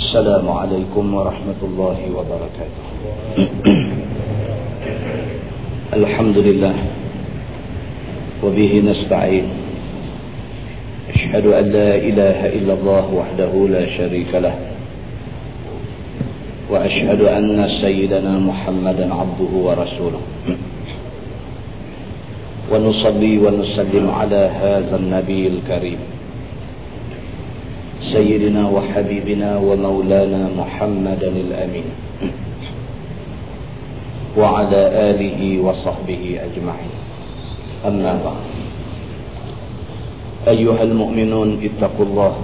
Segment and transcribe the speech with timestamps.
[0.00, 2.84] السلام عليكم ورحمة الله وبركاته.
[6.00, 6.74] الحمد لله.
[8.44, 9.46] وبه نستعين.
[11.14, 14.56] أشهد أن لا إله إلا الله وحده لا شريك له.
[16.72, 20.22] وأشهد أن سيدنا محمدا عبده ورسوله.
[22.72, 26.19] ونصلي ونسلم على هذا النبي الكريم.
[28.12, 31.88] سيدنا وحبيبنا ومولانا محمدا الأمين.
[34.38, 36.94] وعلى آله وصحبه أجمعين.
[37.86, 38.44] أما بعد.
[40.48, 42.34] أيها المؤمنون اتقوا الله.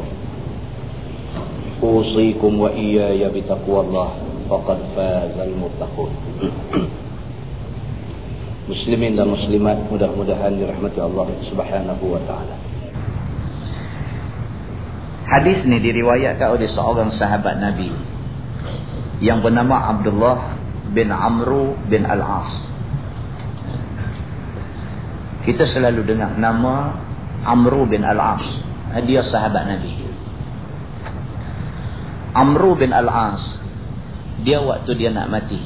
[1.82, 4.10] أوصيكم وإياي بتقوى الله.
[4.46, 6.12] فقد فاز المتقون.
[8.66, 12.65] Muslimin dan muslimat mudah-mudahan dirahmati Allah Subhanahu wa taala.
[15.26, 17.90] Hadis ni diriwayatkan oleh seorang sahabat Nabi
[19.18, 20.54] yang bernama Abdullah
[20.94, 22.50] bin Amru bin Al-As.
[25.42, 26.94] Kita selalu dengar nama
[27.42, 28.46] Amru bin Al-As.
[29.02, 30.06] Dia sahabat Nabi.
[32.36, 33.66] Amru bin Al-As
[34.44, 35.56] dia waktu dia nak mati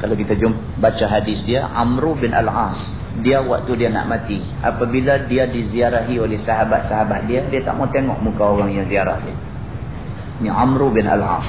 [0.00, 2.80] kalau kita jumpa baca hadis dia Amru bin Al-As
[3.22, 4.42] dia waktu dia nak mati.
[4.58, 9.36] Apabila dia diziarahi oleh sahabat-sahabat dia dia tak mau tengok muka orang yang ziarah dia.
[10.42, 11.46] Ni Amru bin Al-As.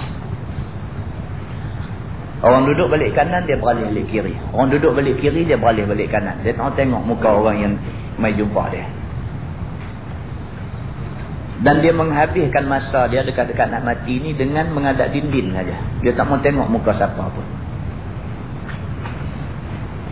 [2.46, 4.38] Orang duduk balik kanan dia beralih balik kiri.
[4.54, 6.46] Orang duduk balik kiri dia beralih balik kanan.
[6.46, 7.74] Dia tak mau tengok muka orang yang
[8.22, 8.86] mai jumpa dia.
[11.66, 15.82] Dan dia menghabiskan masa dia dekat-dekat nak mati ni dengan mengadap dinding saja.
[16.06, 17.48] Dia tak mau tengok muka siapa pun.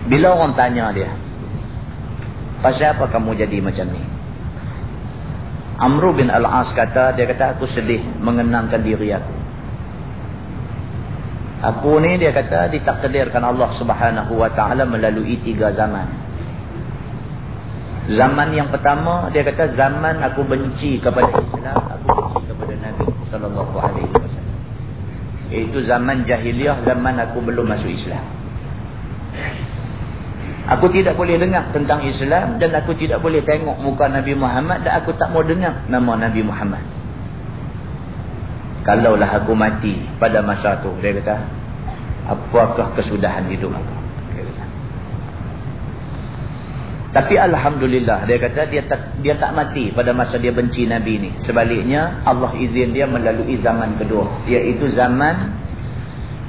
[0.09, 1.13] Bila orang tanya dia,
[2.63, 4.01] pasal apa kamu jadi macam ni?
[5.83, 9.33] Amru bin Al-As kata, dia kata aku sedih mengenangkan diri aku.
[11.63, 16.07] Aku ni dia kata ditakdirkan Allah Subhanahu Wa Taala melalui tiga zaman.
[18.11, 23.03] Zaman yang pertama dia kata zaman aku benci kepada Islam, aku benci kepada Nabi
[24.11, 24.57] wasallam.
[25.55, 28.42] Itu zaman jahiliah, zaman aku belum masuk Islam.
[30.63, 35.03] Aku tidak boleh dengar tentang Islam dan aku tidak boleh tengok muka Nabi Muhammad dan
[35.03, 36.83] aku tak mau dengar nama Nabi Muhammad.
[38.87, 41.35] Kalaulah aku mati pada masa itu, dia kata,
[42.31, 44.03] apakah kesudahan hidup aku?
[47.13, 51.29] Tapi Alhamdulillah, dia kata dia tak, dia tak mati pada masa dia benci Nabi ni.
[51.45, 54.49] Sebaliknya, Allah izin dia melalui zaman kedua.
[54.49, 55.62] Iaitu zaman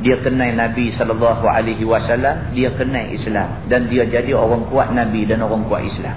[0.05, 5.25] dia kenal Nabi sallallahu alaihi wasallam, dia kenal Islam dan dia jadi orang kuat Nabi
[5.25, 6.13] dan orang kuat Islam.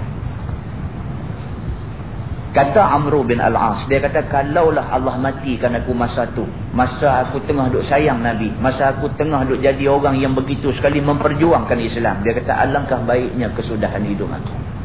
[2.48, 7.68] Kata Amru bin Al-As, dia kata kalaulah Allah matikan aku masa tu, masa aku tengah
[7.72, 12.36] duk sayang Nabi, masa aku tengah duk jadi orang yang begitu sekali memperjuangkan Islam, dia
[12.36, 14.77] kata alangkah baiknya kesudahan hidup aku.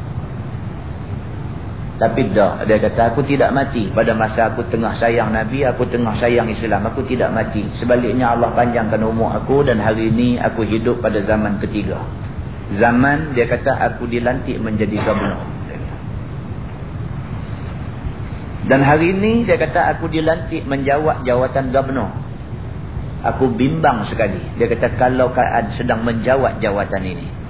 [1.94, 6.18] Tapi dah, dia kata aku tidak mati pada masa aku tengah sayang Nabi, aku tengah
[6.18, 7.70] sayang Islam, aku tidak mati.
[7.78, 12.02] Sebaliknya Allah panjangkan umur aku dan hari ini aku hidup pada zaman ketiga.
[12.74, 15.46] Zaman dia kata aku dilantik menjadi gubernur.
[18.64, 22.10] Dan hari ini dia kata aku dilantik menjawab jawatan gubernur.
[23.22, 24.42] Aku bimbang sekali.
[24.58, 27.43] Dia kata kalau keadaan sedang menjawab jawatan ini.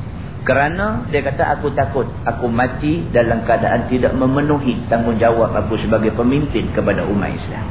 [0.43, 6.67] Kerana dia kata aku takut aku mati dalam keadaan tidak memenuhi tanggungjawab aku sebagai pemimpin
[6.75, 7.65] kepada umat Islam.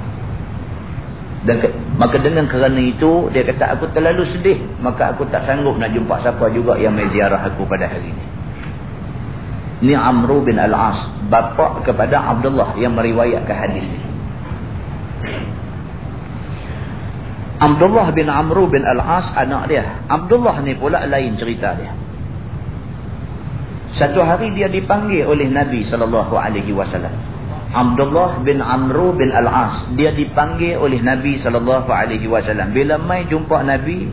[1.43, 1.69] Dan ke,
[2.01, 6.23] maka dengan kerana itu dia kata aku terlalu sedih maka aku tak sanggup nak jumpa
[6.23, 8.25] siapa juga yang mai ziarah aku pada hari ini.
[9.83, 14.01] Ni Amru bin Al-As bapa kepada Abdullah yang meriwayatkan hadis ini.
[17.63, 20.03] Abdullah bin Amru bin Al-As anak dia.
[20.09, 22.02] Abdullah ni pula lain cerita dia.
[23.93, 27.13] Satu hari dia dipanggil oleh Nabi sallallahu alaihi wasallam.
[27.73, 32.73] Abdullah bin Amru bin Al-As dia dipanggil oleh Nabi sallallahu alaihi wasallam.
[32.73, 34.09] Bila mai jumpa Nabi,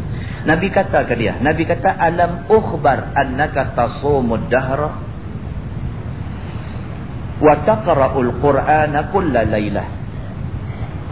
[0.48, 5.00] Nabi kata ke dia, Nabi kata alam ukhbar annaka tasumud dahra
[7.40, 9.88] wa taqra'ul qur'ana kulla lailah.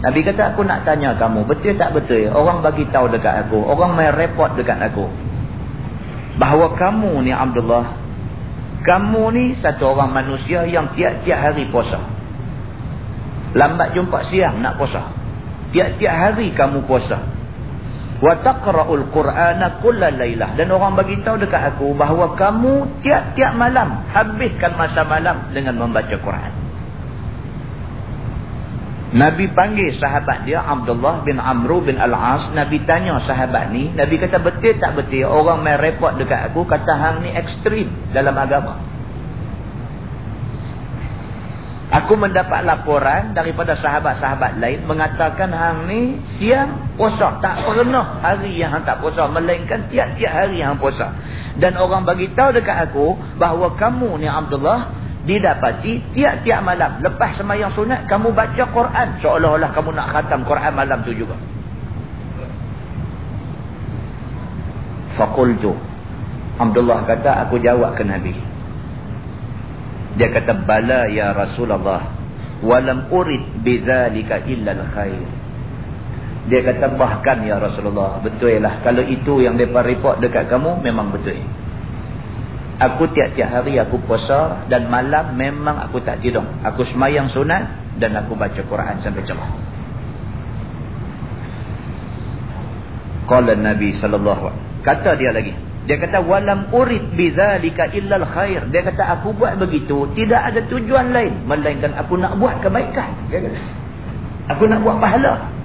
[0.04, 3.96] Nabi kata aku nak tanya kamu, betul tak betul orang bagi tahu dekat aku, orang
[3.96, 5.08] mai report dekat aku
[6.38, 8.07] bahawa kamu ni Abdullah
[8.84, 11.98] kamu ni satu orang manusia yang tiap-tiap hari puasa.
[13.56, 15.08] Lambat jumpa siang nak puasa.
[15.74, 17.18] Tiap-tiap hari kamu puasa.
[18.18, 20.58] Wa taqra'ul Qur'ana kullal lailah.
[20.58, 26.14] Dan orang bagi tahu dekat aku bahawa kamu tiap-tiap malam habiskan masa malam dengan membaca
[26.18, 26.67] Quran.
[29.08, 32.52] Nabi panggil sahabat dia Abdullah bin Amru bin Al-As.
[32.52, 33.88] Nabi tanya sahabat ni.
[33.96, 35.24] Nabi kata betul tak betul.
[35.24, 36.68] Orang main repot dekat aku.
[36.68, 38.84] Kata hang ni ekstrim dalam agama.
[41.88, 44.84] Aku mendapat laporan daripada sahabat-sahabat lain.
[44.84, 47.40] Mengatakan hang ni siang puasa.
[47.40, 49.24] Tak pernah hari yang hang tak puasa.
[49.24, 51.16] Melainkan tiap-tiap hari yang hang puasa.
[51.56, 53.16] Dan orang bagi tahu dekat aku.
[53.40, 54.97] Bahawa kamu ni Abdullah
[55.28, 57.04] didapati tiap-tiap malam.
[57.04, 59.08] Lepas semayang sunat kamu baca Quran.
[59.20, 61.36] Seolah-olah kamu nak khatam Quran malam tu juga.
[65.20, 65.76] Faqultu
[66.56, 68.32] Abdullah kata aku jawab ke Nabi.
[70.16, 72.18] Dia kata bala ya Rasulullah
[72.62, 75.22] walam urid bizalika illa al-khair
[76.48, 81.12] dia kata bahkan ya Rasulullah betul lah kalau itu yang depa report dekat kamu memang
[81.14, 81.38] betul
[82.78, 86.46] Aku tiap-tiap hari aku puasa dan malam memang aku tak tidur.
[86.62, 89.50] Aku semayang sunat dan aku baca Quran sampai cerah.
[93.26, 95.52] Qala Nabi sallallahu alaihi kata dia lagi.
[95.90, 98.70] Dia kata walam urid bidzalika illal khair.
[98.70, 103.10] Dia kata aku buat begitu tidak ada tujuan lain melainkan aku nak buat kebaikan.
[103.26, 103.58] Dia kata.
[104.54, 105.57] Aku nak buat pahala.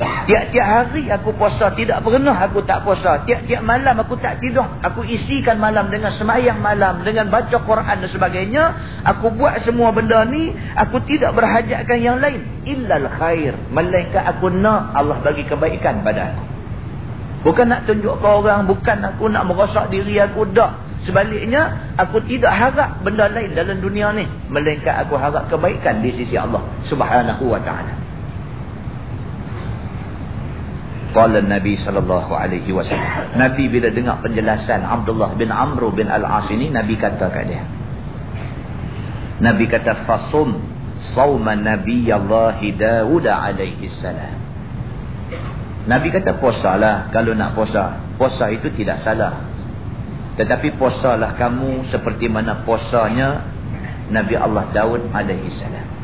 [0.00, 1.68] Tiap-tiap hari aku puasa.
[1.76, 3.20] Tidak pernah aku tak puasa.
[3.28, 4.64] Tiap-tiap malam aku tak tidur.
[4.80, 7.04] Aku isikan malam dengan semayang malam.
[7.04, 8.62] Dengan baca Quran dan sebagainya.
[9.04, 10.56] Aku buat semua benda ni.
[10.72, 12.40] Aku tidak berhajatkan yang lain.
[12.64, 13.52] Illal khair.
[13.68, 16.44] Melainkan aku nak Allah bagi kebaikan pada aku.
[17.40, 18.64] Bukan nak tunjuk ke orang.
[18.64, 20.48] Bukan aku nak merosak diri aku.
[20.56, 20.88] Tak.
[21.04, 24.24] Sebaliknya, aku tidak harap benda lain dalam dunia ni.
[24.48, 26.60] Melainkan aku harap kebaikan di sisi Allah.
[26.88, 28.09] Subhanahu wa ta'ala.
[31.10, 33.34] Qala Nabi sallallahu alaihi wasallam.
[33.34, 37.62] Nabi bila dengar penjelasan Abdullah bin Amr bin Al-As ini, Nabi kata kat dia.
[39.40, 40.60] Nabi kata fasum
[41.16, 44.36] sauma Allah Daud alaihi salam.
[45.88, 47.98] Nabi kata puasalah kalau nak puasa.
[48.20, 49.48] Puasa itu tidak salah.
[50.36, 53.48] Tetapi puasalah kamu seperti mana puasanya
[54.12, 55.99] Nabi Allah Daud alaihi salam.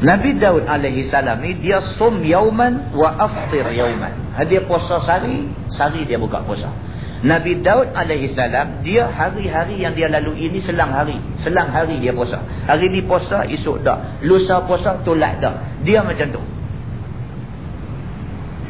[0.00, 4.32] Nabi Daud alaihi salam ni dia sum yauman wa aftir yauman.
[4.32, 6.72] Ha, dia puasa sehari, sehari dia buka puasa.
[7.20, 11.20] Nabi Daud alaihi salam dia hari-hari yang dia lalui ini selang hari.
[11.44, 12.40] Selang hari dia puasa.
[12.64, 14.24] Hari ni puasa, esok dak.
[14.24, 15.84] Lusa puasa, tolak dak.
[15.84, 16.42] Dia macam tu.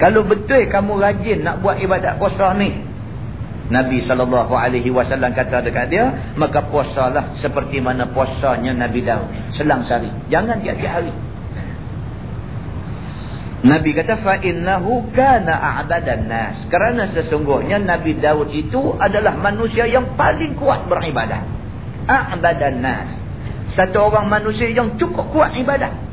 [0.02, 2.89] Kalau betul kamu rajin nak buat ibadat puasa ni,
[3.70, 9.54] Nabi SAW kata dekat dia, maka puasalah seperti mana puasanya Nabi Daud.
[9.54, 10.10] Selang sehari.
[10.26, 11.14] Jangan tiap-tiap hari.
[13.60, 20.18] Nabi kata fa innahu kana a'badan nas kerana sesungguhnya Nabi Daud itu adalah manusia yang
[20.18, 21.44] paling kuat beribadah.
[22.10, 23.08] A'badan nas.
[23.78, 26.09] Satu orang manusia yang cukup kuat ibadah.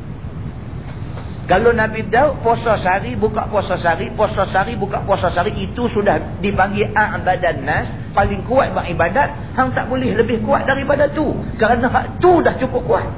[1.48, 6.36] Kalau Nabi Daud puasa sehari, buka puasa sehari, puasa sehari, buka puasa sehari, itu sudah
[6.44, 11.24] dipanggil a'badan nas, paling kuat beribadat, hang tak boleh lebih kuat daripada tu.
[11.56, 13.08] Kerana hak tu dah cukup kuat.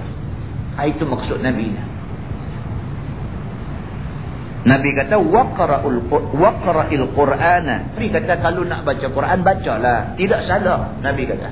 [0.78, 1.82] Ha, itu maksud Nabi ni.
[4.60, 5.98] Nabi kata waqra'ul
[6.38, 7.98] waqra'il Qur'ana.
[7.98, 11.50] Nabi kata kalau nak baca Quran bacalah, tidak salah Nabi kata.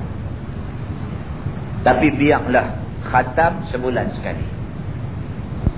[1.83, 2.67] Tapi biarlah
[3.03, 4.58] khatam sebulan sekali.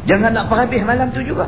[0.10, 1.46] Jangan nak perhabis malam tu juga.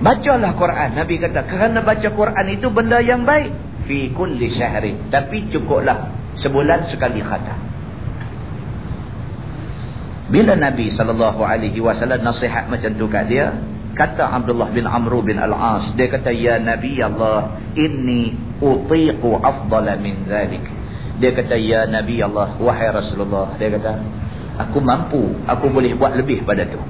[0.00, 0.90] Bacalah Quran.
[0.96, 3.52] Nabi kata, kerana baca Quran itu benda yang baik.
[3.84, 4.96] Fi kulli syahri.
[5.12, 6.08] Tapi cukuplah
[6.40, 7.58] sebulan sekali khatam.
[10.30, 11.42] Bila Nabi SAW
[12.22, 13.50] nasihat macam tu kat dia,
[13.98, 20.30] kata Abdullah bin Amru bin Al-As, dia kata, Ya Nabi Allah, inni utiqu afdala min
[20.30, 20.62] zalik.
[21.18, 23.58] Dia kata, Ya Nabi Allah, wahai Rasulullah.
[23.58, 23.92] Dia kata,
[24.66, 25.22] aku mampu.
[25.48, 26.80] Aku boleh buat lebih pada tu.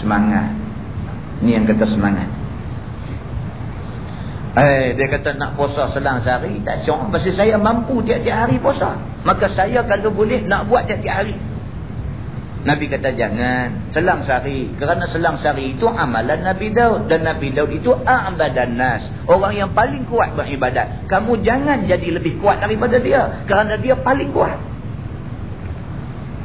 [0.00, 0.52] Semangat.
[1.40, 2.28] Ni yang kata semangat.
[4.50, 8.98] Eh dia kata nak puasa selang sehari tak syok pasal saya mampu tiap-tiap hari puasa.
[9.22, 11.38] Maka saya kalau boleh nak buat tiap-tiap hari.
[12.60, 13.88] Nabi kata jangan.
[13.96, 14.68] Selang sehari.
[14.76, 17.08] Kerana selang sehari itu amalan Nabi Daud.
[17.08, 19.00] Dan Nabi Daud itu a'badan nas.
[19.24, 21.08] Orang yang paling kuat beribadat.
[21.08, 23.48] Kamu jangan jadi lebih kuat daripada dia.
[23.48, 24.60] Kerana dia paling kuat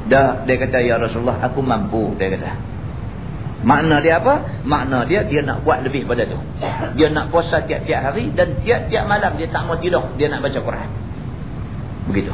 [0.05, 2.51] Dah dia kata ya Rasulullah aku mampu dia kata.
[3.65, 4.61] Makna dia apa?
[4.61, 6.37] Makna dia dia nak buat lebih pada tu.
[6.93, 10.59] Dia nak puasa tiap-tiap hari dan tiap-tiap malam dia tak mau tidur, dia nak baca
[10.61, 10.89] Quran.
[12.05, 12.29] Begitu.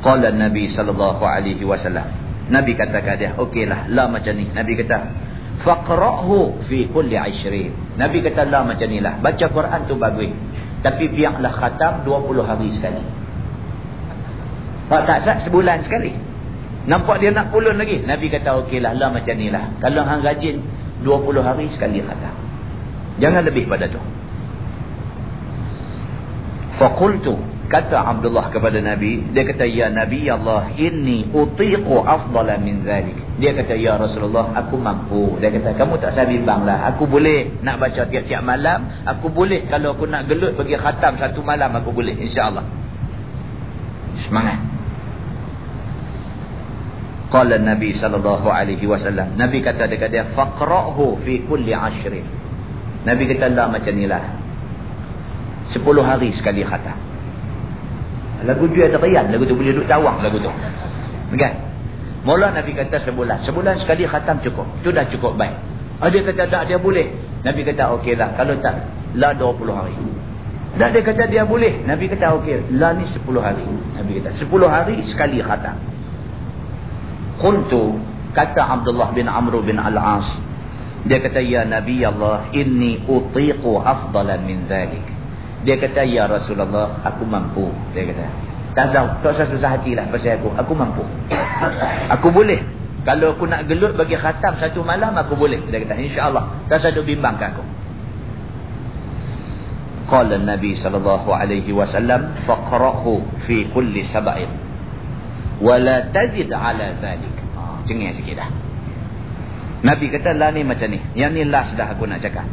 [0.00, 2.08] Qala Nabi sallallahu alaihi wasallam.
[2.50, 4.50] Nabi kata kepada dia, okeylah, lah macam ni.
[4.50, 4.98] Nabi kata,
[5.62, 7.94] faqra'hu fi kulli 20.
[7.94, 9.22] Nabi kata lah macam nilah.
[9.22, 10.34] Baca Quran tu bagus.
[10.82, 13.04] Tapi biarlah khatam 20 hari sekali.
[14.90, 16.10] Pak tak sah sebulan sekali.
[16.90, 18.02] Nampak dia nak pulun lagi.
[18.02, 19.70] Nabi kata okeylah lah macam ni lah.
[19.78, 20.58] Kalau hang rajin
[21.06, 22.34] 20 hari sekali khatam.
[23.22, 24.02] Jangan lebih pada tu.
[26.82, 27.38] Faqultu
[27.70, 33.14] kata Abdullah kepada Nabi, dia kata ya Nabi Allah, inni utiqu afdala min zalik.
[33.38, 35.38] Dia kata ya Rasulullah, aku mampu.
[35.38, 36.90] Dia kata kamu tak usah bimbanglah.
[36.90, 41.46] Aku boleh nak baca tiap-tiap malam, aku boleh kalau aku nak gelut bagi khatam satu
[41.46, 42.66] malam aku boleh insya-Allah.
[44.26, 44.79] Semangat.
[47.30, 49.38] Qala Nabi sallallahu alaihi wasallam.
[49.38, 52.26] Nabi kata dekat dia faqra'hu fi kulli ashrin.
[53.06, 54.22] Nabi kata lah macam nilah.
[55.70, 56.98] Sepuluh hari sekali khatam.
[58.42, 59.30] Lagu tu ada rian.
[59.30, 60.50] Lagu tu boleh duduk cawang lagu tu.
[61.38, 61.54] Kan?
[62.26, 63.46] Mula Nabi kata sebulan.
[63.46, 64.66] Sebulan sekali khatam cukup.
[64.82, 65.54] Itu dah cukup baik.
[66.02, 67.14] Ada ah, kata tak dia boleh.
[67.46, 68.34] Nabi kata okey lah.
[68.34, 68.90] Kalau tak.
[69.14, 69.94] Lah puluh hari.
[70.74, 71.86] Dan dia kata dia boleh.
[71.86, 72.74] Nabi kata okey.
[72.74, 73.62] Lah ni sepuluh hari.
[73.94, 75.78] Nabi kata sepuluh hari sekali khatam.
[77.40, 77.96] Kuntu.
[78.30, 80.28] Kata Abdullah bin Amr bin Al-As.
[81.08, 82.52] Dia kata ya Nabi Allah.
[82.52, 85.02] Inni utiqu afdalan min dhalik.
[85.64, 87.68] Dia kata, Ya Rasulullah, aku mampu.
[87.96, 88.24] Dia kata,
[88.76, 90.48] tak usah, tak usah susah hatilah pasal aku.
[90.56, 91.04] Aku mampu.
[92.16, 92.60] Aku boleh.
[93.00, 95.56] Kalau aku nak gelut bagi khatam satu malam, aku boleh.
[95.72, 96.68] Dia kata, insyaAllah.
[96.68, 97.64] Tak usah bimbang ke aku.
[100.04, 104.69] Qala Nabi sallallahu alaihi wasallam faqra'hu fi kulli sab'in
[105.60, 107.36] wa la tazid ala dhalik.
[107.56, 108.50] Ha, cengih sikit dah.
[109.80, 111.00] Nabi kata lah ni macam ni.
[111.16, 112.44] Yang ni last dah aku nak cakap.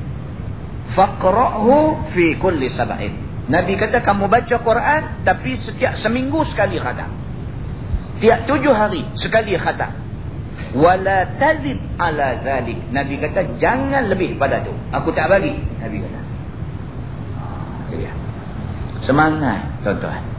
[0.96, 3.16] Faqra'hu fi kulli sab'in.
[3.48, 7.12] Nabi kata kamu baca Quran tapi setiap seminggu sekali khatam.
[8.20, 9.92] Tiap tujuh hari sekali khatam.
[10.76, 12.80] Wala tazid ala zalik.
[12.92, 14.72] Nabi kata jangan lebih pada tu.
[14.92, 16.20] Aku tak bagi nabi kata.
[19.08, 20.37] Semangat tuan-tuan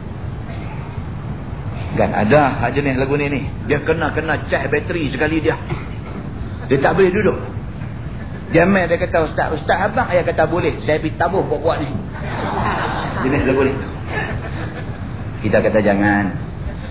[1.97, 5.57] kan ada jenis lagu ni ni dia kena kena cah bateri sekali dia
[6.69, 7.59] dia tak boleh duduk
[8.49, 10.81] dia main dia kata ustaz, ustaz abang ayah kata boleh.
[10.81, 11.89] Saya pergi tabuh buat-buat ni.
[13.25, 13.73] Jenis lagu ni.
[15.45, 16.33] Kita kata jangan.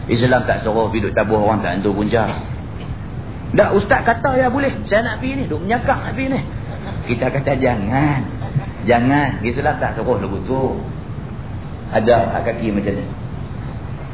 [0.06, 2.30] Islam tak suruh pergi duduk tabuh orang tak hantu punca.
[3.58, 4.86] Tak ustaz kata ya boleh.
[4.86, 5.44] Saya nak pergi ni.
[5.50, 6.40] Duk menyakak nak pergi ni.
[7.10, 8.20] Kita kata jangan.
[8.86, 9.42] Jangan.
[9.42, 10.78] Islam tak suruh lagu tu.
[11.90, 13.04] Ada hak kaki macam ni.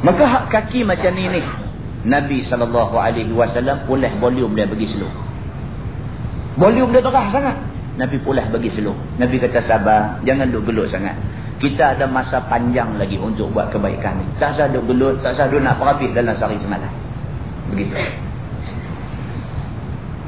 [0.04, 1.40] Maka hak kaki macam ni ni.
[2.04, 2.68] Nabi SAW
[3.88, 5.16] boleh volume dia bagi seluruh.
[6.60, 7.56] Volume dia terah sangat.
[7.96, 9.16] Nabi pula bagi seluruh.
[9.16, 10.20] Nabi kata sabar.
[10.28, 11.16] Jangan duk gelut sangat.
[11.56, 14.26] Kita ada masa panjang lagi untuk buat kebaikan ni.
[14.36, 15.24] Tak usah duk gelut.
[15.24, 16.92] Tak usah duk nak perhabis dalam sehari semalam.
[17.72, 17.96] Begitu.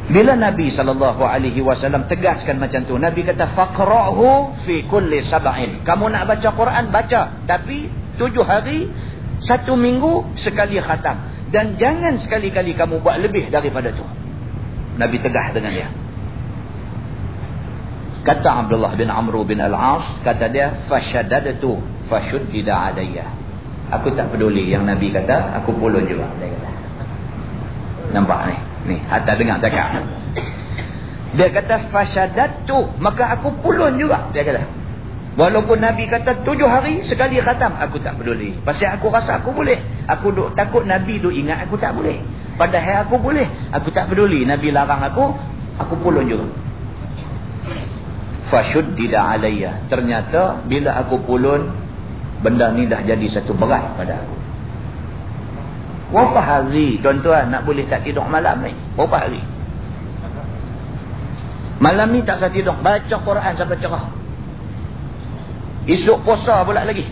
[0.06, 2.94] Bila Nabi SAW tegaskan macam tu.
[2.94, 5.82] Nabi kata, Faqra'hu fi kulli sab'in.
[5.82, 7.42] Kamu nak baca Quran, baca.
[7.44, 8.86] Tapi tujuh hari,
[9.46, 11.48] satu minggu, sekali khatam.
[11.54, 14.02] Dan jangan sekali-kali kamu buat lebih daripada tu.
[14.98, 15.88] Nabi tegas dengan dia.
[18.26, 21.78] Kata Abdullah bin Amr bin Al-As, kata dia, fashadadtu
[22.10, 23.30] fashuddida alayya.
[23.94, 26.26] Aku tak peduli yang Nabi kata, aku pulun juga.
[26.42, 26.70] Dia kata.
[28.18, 28.56] Nampak ni?
[28.90, 30.02] Ni, hatta dengar cakap.
[31.38, 34.26] Dia kata, fashadadtu, maka aku pulun juga.
[34.34, 34.85] Dia kata.
[35.36, 38.56] Walaupun Nabi kata tujuh hari sekali khatam, aku tak peduli.
[38.64, 39.76] Pasal aku rasa aku boleh.
[40.08, 42.24] Aku duk, takut Nabi duk ingat aku tak boleh.
[42.56, 43.44] Padahal aku boleh.
[43.76, 44.48] Aku tak peduli.
[44.48, 45.36] Nabi larang aku,
[45.76, 46.48] aku pulun juga
[48.46, 51.66] fashuddida alayya ternyata bila aku pulun
[52.40, 54.36] benda ni dah jadi satu berat pada aku
[56.14, 59.42] berapa hari tuan-tuan nak boleh tak tidur malam ni berapa hari
[61.82, 64.04] malam ni tak saya tidur baca Quran sampai cerah
[65.86, 67.06] esok puasa pula lagi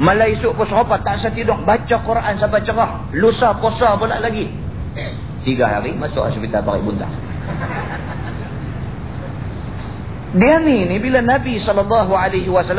[0.00, 4.52] malam esok puasa apa tak tidur baca Quran sampai cerah lusa puasa pula lagi
[5.42, 7.12] tiga hari masuk hospital balik buntah
[10.32, 11.84] dia ni ni bila Nabi SAW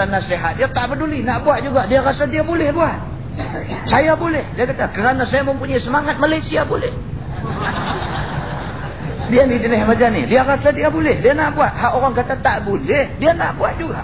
[0.10, 1.86] nasihat, dia tak peduli nak buat juga.
[1.86, 2.98] Dia rasa dia boleh buat.
[3.94, 4.42] Saya boleh.
[4.58, 6.90] Dia kata, kerana saya mempunyai semangat, Malaysia boleh.
[9.30, 10.26] Dia ni jenis macam ni.
[10.26, 11.22] Dia rasa dia boleh.
[11.22, 11.70] Dia nak buat.
[11.70, 14.02] Hak orang kata tak boleh, dia nak buat juga.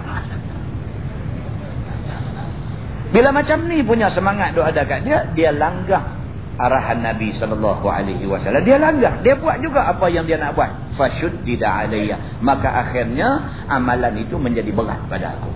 [3.09, 6.19] Bila macam ni punya semangat tu ada kat dia, dia langgar
[6.59, 8.61] arahan Nabi sallallahu alaihi wasallam.
[8.61, 10.69] Dia langgar dia buat juga apa yang dia nak buat.
[10.93, 12.37] Fashuddida alayya.
[12.43, 15.51] Maka akhirnya amalan itu menjadi berat pada aku.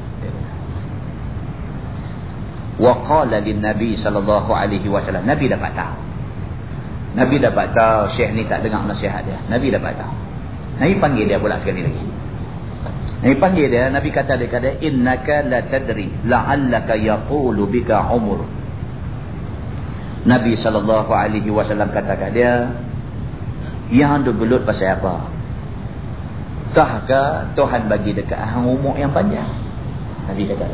[2.73, 5.97] Wa qala nabi sallallahu alaihi wasallam nabi dapat tahu.
[7.13, 9.37] Nabi dapat tahu syekh ni tak dengar nasihat dia.
[9.45, 10.13] Nabi dapat tahu.
[10.81, 12.12] Nabi panggil dia pula sekali lagi
[13.23, 18.43] Nabi panggil dia, Nabi kata dia kata, Innaka la tadri, la'allaka yaqulu bika umur
[20.27, 21.07] Nabi SAW
[21.91, 22.67] kata kat dia,
[23.91, 25.27] yang duk belut pasal apa?
[26.73, 29.45] Tahkah Tuhan bagi dekat hang umur yang panjang?
[30.27, 30.65] Nabi kata.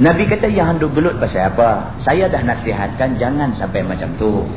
[0.00, 1.96] Nabi kata yang duk belut pasal apa?
[2.04, 4.48] Saya dah nasihatkan jangan sampai macam tu.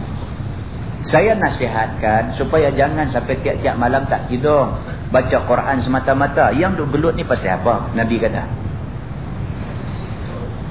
[1.07, 4.75] Saya nasihatkan supaya jangan sampai tiap-tiap malam tak tidur.
[5.07, 6.51] Baca Quran semata-mata.
[6.51, 7.95] Yang duk belut ni pasal apa?
[7.95, 8.67] Nabi kata.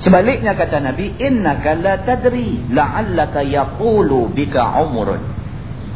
[0.05, 5.19] Sebaliknya kata Nabi, innaka la tadri la'allaka yaqulu bika umrun.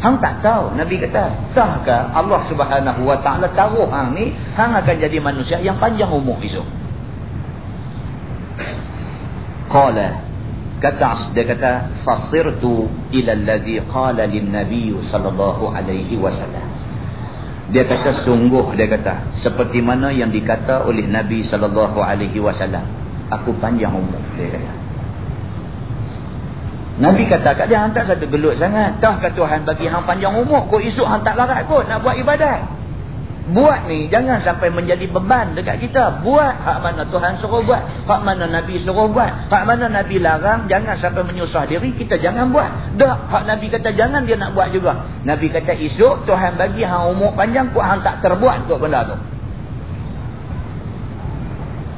[0.01, 0.73] Hang tak tahu.
[0.81, 5.77] Nabi kata, tahkah Allah subhanahu wa ta'ala tahu hang ni, hang akan jadi manusia yang
[5.77, 6.65] panjang umur esok.
[9.69, 10.25] Qala,
[10.81, 16.70] kata dia kata, fasirtu ila alladhi qala lin nabi sallallahu alaihi wasallam.
[17.71, 22.83] Dia kata sungguh dia kata seperti mana yang dikata oleh Nabi sallallahu alaihi wasallam.
[23.31, 24.73] Aku panjang umur dia kata.
[27.01, 29.01] Nabi kata kat dia, hang tak satu gelut sangat.
[29.01, 32.19] Dah kata Tuhan bagi hang panjang umur, kau esok hang tak larat kot nak buat
[32.19, 32.80] ibadat.
[33.41, 36.21] Buat ni, jangan sampai menjadi beban dekat kita.
[36.21, 38.05] Buat hak mana Tuhan suruh buat.
[38.05, 39.49] Hak mana Nabi suruh buat.
[39.49, 43.01] Hak mana Nabi larang, jangan sampai menyusah diri, kita jangan buat.
[43.01, 45.25] Dah, hak Nabi kata jangan, dia nak buat juga.
[45.25, 49.17] Nabi kata esok, Tuhan bagi hang umur panjang, kau hang tak terbuat kot benda tu.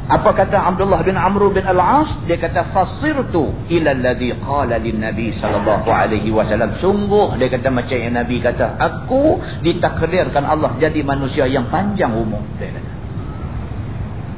[0.02, 2.26] Apa kata Abdullah bin Amr bin Al-As?
[2.26, 6.74] Dia kata fasirtu ila alladhi qala lin Nabi sallallahu alaihi wasallam.
[6.82, 12.42] Sungguh dia kata macam yang Nabi kata, aku ditakdirkan Allah jadi manusia yang panjang umur.
[12.58, 12.90] Dia kata.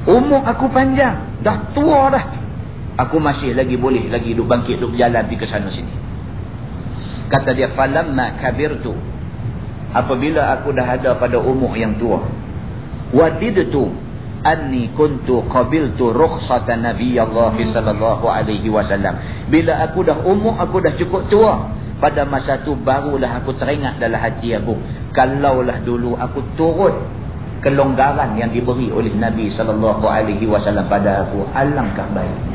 [0.04, 2.24] Umur aku panjang, dah tua dah.
[3.08, 5.94] Aku masih lagi boleh lagi duduk bangkit duduk berjalan pergi ke sana sini.
[7.32, 8.92] Kata dia falamma kabirtu.
[9.96, 12.20] Apabila aku dah ada pada umur yang tua.
[13.16, 14.03] Wadidtu
[14.44, 19.48] anni kuntu qabiltu rukhsata nabi Allah sallallahu alaihi wasallam.
[19.48, 21.72] Bila aku dah umur aku dah cukup tua
[22.04, 24.76] pada masa tu barulah aku teringat dalam hati aku
[25.14, 26.92] kalaulah dulu aku turut
[27.64, 32.53] kelonggaran yang diberi oleh nabi sallallahu alaihi wasallam pada aku alangkah baiknya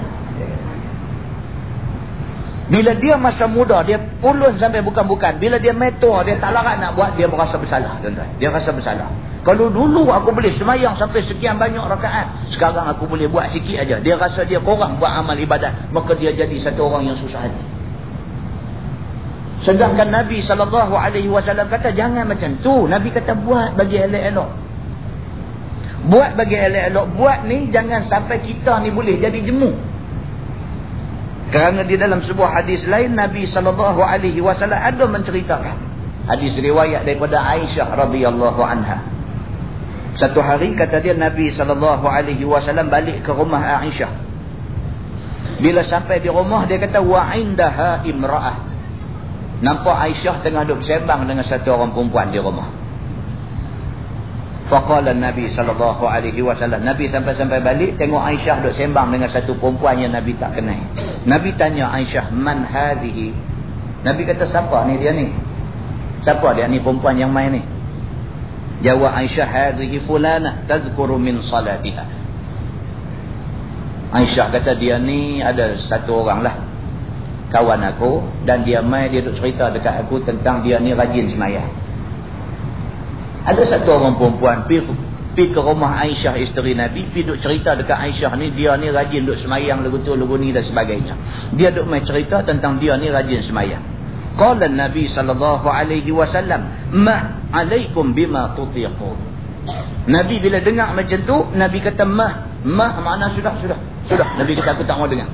[2.69, 5.41] bila dia masa muda, dia pulun sampai bukan-bukan.
[5.41, 7.97] Bila dia metor, dia tak larat nak buat, dia merasa bersalah.
[7.97, 8.29] Tuan-tuan.
[8.38, 9.10] Dia rasa bersalah.
[9.41, 12.53] Kalau dulu aku boleh semayang sampai sekian banyak rakaat.
[12.53, 13.97] Sekarang aku boleh buat sikit aja.
[13.97, 15.89] Dia rasa dia kurang buat amal ibadat.
[15.89, 17.63] Maka dia jadi satu orang yang susah hati.
[19.65, 20.69] Sedangkan Nabi SAW
[21.73, 22.86] kata, jangan macam tu.
[22.86, 24.49] Nabi kata, buat bagi elok-elok.
[26.05, 27.05] Buat bagi elok-elok.
[27.17, 29.88] Buat ni, jangan sampai kita ni boleh jadi jemu.
[31.49, 35.75] Kerana di dalam sebuah hadis lain Nabi sallallahu alaihi wasallam ada menceritakan
[36.29, 39.01] hadis riwayat daripada Aisyah radhiyallahu anha.
[40.21, 44.29] Satu hari kata dia Nabi sallallahu alaihi wasallam balik ke rumah Aisyah.
[45.57, 48.57] Bila sampai di rumah dia kata wa indaha imraah.
[49.59, 52.78] Nampak Aisyah tengah duduk sembang dengan satu orang perempuan di rumah.
[54.69, 56.86] Faqala Nabi sallallahu alaihi wasallam.
[56.86, 60.77] Nabi sampai-sampai balik tengok Aisyah duk sembang dengan satu perempuan yang Nabi tak kenal.
[61.25, 63.34] Nabi tanya Aisyah, "Man hadhihi?"
[64.05, 65.34] Nabi kata, "Siapa ni dia ni?"
[66.21, 67.65] Siapa dia ni perempuan yang main ni?
[68.86, 72.05] Jawab Aisyah, "Hadhihi fulanah tazkuru min salatiha."
[74.13, 76.55] Aisyah kata dia ni ada satu orang lah
[77.49, 81.78] kawan aku dan dia mai dia duk cerita dekat aku tentang dia ni rajin sembahyang.
[83.45, 88.36] Ada satu orang perempuan pergi, ke rumah Aisyah isteri Nabi, pergi duk cerita dekat Aisyah
[88.36, 91.15] ni, dia ni rajin duk semayang lagu tu, lagu ni dan sebagainya.
[91.56, 93.80] Dia duk main cerita tentang dia ni rajin semayang.
[94.36, 99.15] Qala Nabi sallallahu alaihi wasallam, "Ma alaikum bima tutiqun."
[100.08, 102.28] Nabi bila dengar macam tu, Nabi kata, "Ma,
[102.63, 103.80] ma makna sudah, sudah.
[104.08, 105.28] Sudah." Nabi kata aku tak mau dengar.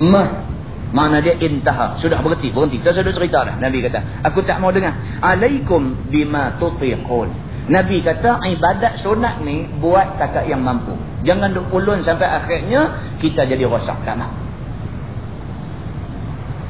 [0.00, 0.55] Ma
[0.94, 1.98] Mana dia intaha.
[1.98, 2.54] Sudah berhenti.
[2.54, 2.78] Berhenti.
[2.78, 3.56] Kita sudah cerita dah.
[3.58, 4.22] Nabi kata.
[4.30, 4.94] Aku tak mau dengar.
[5.18, 7.46] Alaikum bima tutiqun.
[7.66, 10.94] Nabi kata ibadat sunat ni buat takat yang mampu.
[11.26, 14.06] Jangan duk ulun sampai akhirnya kita jadi rosak.
[14.06, 14.30] Tak nak.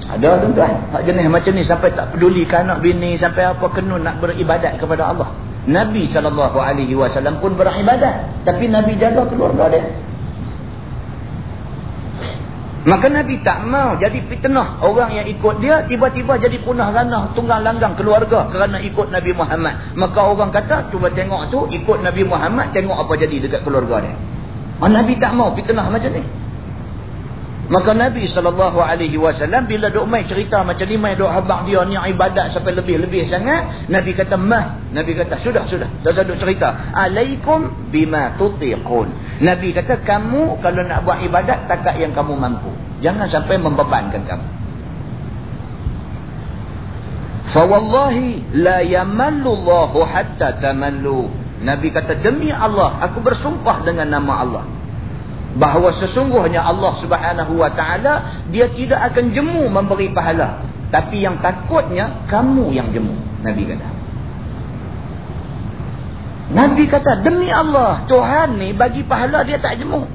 [0.06, 0.94] Ada tuan-tuan.
[0.94, 5.12] Hak jenis macam ni sampai tak peduli anak bini sampai apa kena nak beribadat kepada
[5.12, 5.34] Allah.
[5.66, 8.46] Nabi SAW pun beribadat.
[8.46, 9.82] Tapi Nabi jaga keluarga dia.
[12.86, 17.66] Maka Nabi tak mau jadi fitnah orang yang ikut dia tiba-tiba jadi punah ranah tunggang
[17.66, 19.98] langgang keluarga kerana ikut Nabi Muhammad.
[19.98, 24.14] Maka orang kata cuba tengok tu ikut Nabi Muhammad tengok apa jadi dekat keluarga dia.
[24.78, 26.45] Oh, Nabi tak mau fitnah macam ni.
[27.66, 28.70] Maka Nabi SAW
[29.66, 33.90] bila duk mai cerita macam ni mai duk habak dia ni ibadat sampai lebih-lebih sangat.
[33.90, 34.94] Nabi kata mah.
[34.94, 35.90] Nabi kata sudah sudah.
[36.06, 36.94] Dah duk cerita.
[36.94, 39.42] Alaikum bima tutiqun.
[39.42, 42.70] Nabi kata kamu kalau nak buat ibadat takat yang kamu mampu.
[43.02, 44.46] Jangan sampai membebankan kamu.
[47.50, 51.34] Fawallahi la yamallu Allahu hatta tamallu.
[51.66, 54.75] Nabi kata demi Allah aku bersumpah dengan nama Allah
[55.56, 60.64] bahawa sesungguhnya Allah Subhanahu wa taala dia tidak akan jemu memberi pahala.
[60.92, 63.88] Tapi yang takutnya kamu yang jemu Nabi kata.
[66.46, 70.06] Nabi kata demi Allah Tuhan ni bagi pahala dia tak jemu.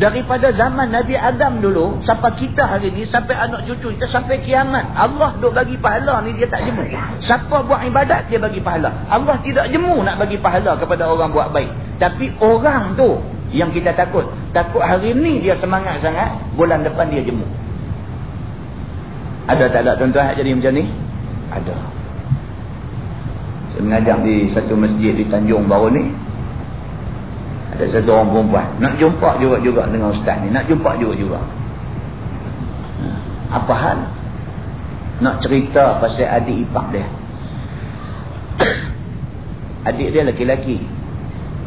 [0.00, 4.96] Daripada zaman Nabi Adam dulu Sampai kita hari ni Sampai anak cucu kita Sampai kiamat
[4.96, 6.88] Allah duk bagi pahala ni Dia tak jemu.
[7.20, 9.04] Siapa buat ibadat Dia bagi pahala.
[9.12, 12.00] Allah tidak jemu Nak bagi pahala Kepada orang buat baik.
[12.00, 17.22] Tapi orang tu Yang kita takut Takut hari ni Dia semangat sangat Bulan depan dia
[17.22, 17.46] jemu
[19.50, 20.84] Ada tak ada tuan-tuan Jadi macam ni
[21.50, 21.74] Ada
[23.74, 26.04] Saya mengajar di Satu masjid di Tanjung baru ni
[27.80, 28.66] ada satu orang perempuan.
[28.76, 30.52] Nak jumpa juga-juga dengan ustaz ni.
[30.52, 31.40] Nak jumpa juga-juga.
[33.00, 33.06] Ha.
[33.56, 33.98] Apa hal?
[35.24, 37.08] Nak cerita pasal adik ipar dia.
[39.88, 40.76] adik dia lelaki-lelaki.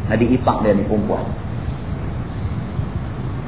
[0.06, 1.26] Adik ipar dia ni perempuan.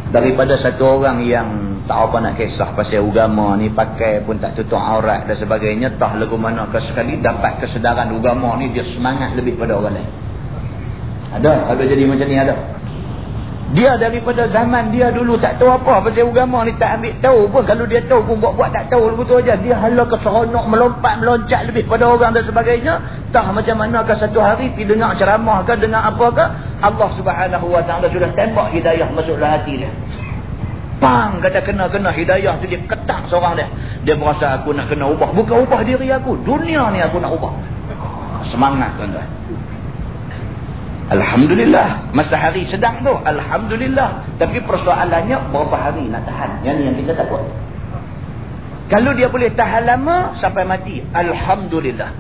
[0.07, 1.49] Daripada satu orang yang
[1.91, 5.99] tak apa nak kisah pasal agama ni pakai pun tak tutup aurat dan sebagainya.
[5.99, 10.11] Tak lagu mana ke sekali dapat kesedaran agama ni dia semangat lebih pada orang lain.
[11.37, 12.76] Ada, ada jadi macam ni ada.
[13.67, 17.63] Dia daripada zaman dia dulu tak tahu apa pasal agama ni tak ambil tahu pun
[17.67, 19.59] kalau dia tahu pun buat-buat tak tahu betul aja.
[19.59, 23.03] Dia hala ke seronok melompat meloncat lebih pada orang dan sebagainya.
[23.35, 26.45] Tak macam mana ke satu hari pi dengar ceramah ke dengar apa ke
[26.79, 29.91] Allah Subhanahu Wa Taala sudah tembak hidayah masuk dalam hati dia.
[31.03, 33.67] Pang kata kena-kena hidayah tu dia ketak seorang dia.
[34.07, 35.35] Dia berasa aku nak kena ubah.
[35.35, 36.39] Bukan ubah diri aku.
[36.47, 37.51] Dunia ni aku nak ubah.
[38.47, 39.27] Semangat tuan-tuan.
[41.07, 42.11] Alhamdulillah.
[42.11, 43.15] Masa hari sedang tu.
[43.15, 44.39] Alhamdulillah.
[44.43, 46.67] Tapi persoalannya berapa hari nak tahan.
[46.67, 47.43] Yang ni yang kita takut.
[48.91, 51.03] Kalau dia boleh tahan lama sampai mati.
[51.15, 52.11] Alhamdulillah.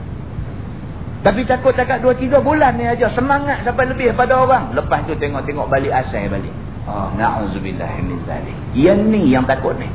[1.27, 4.70] Tapi takut takat 2-3 bulan ni aja Semangat sampai lebih pada orang.
[4.79, 6.55] Lepas tu tengok-tengok balik asal balik.
[6.87, 8.55] Oh, Na'udzubillah min zalik.
[8.79, 9.90] Yang ni yang takut ni.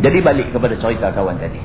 [0.00, 1.60] Jadi balik kepada cerita kawan tadi.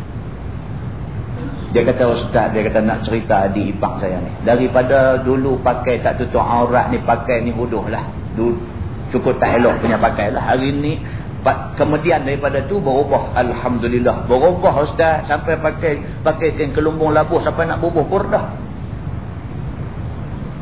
[1.72, 4.32] Dia kata ustaz, dia kata nak cerita adik ipar saya ni.
[4.44, 8.12] Daripada dulu pakai tak tutup aurat ni, pakai ni huduh lah.
[8.36, 8.60] Dulu,
[9.16, 10.52] cukup tak elok punya pakai lah.
[10.52, 11.00] Hari ni,
[11.80, 13.32] kemudian daripada tu berubah.
[13.40, 14.28] Alhamdulillah.
[14.28, 18.52] Berubah ustaz sampai pakai pakai kain kelumbung labuh sampai nak bubuh purdah.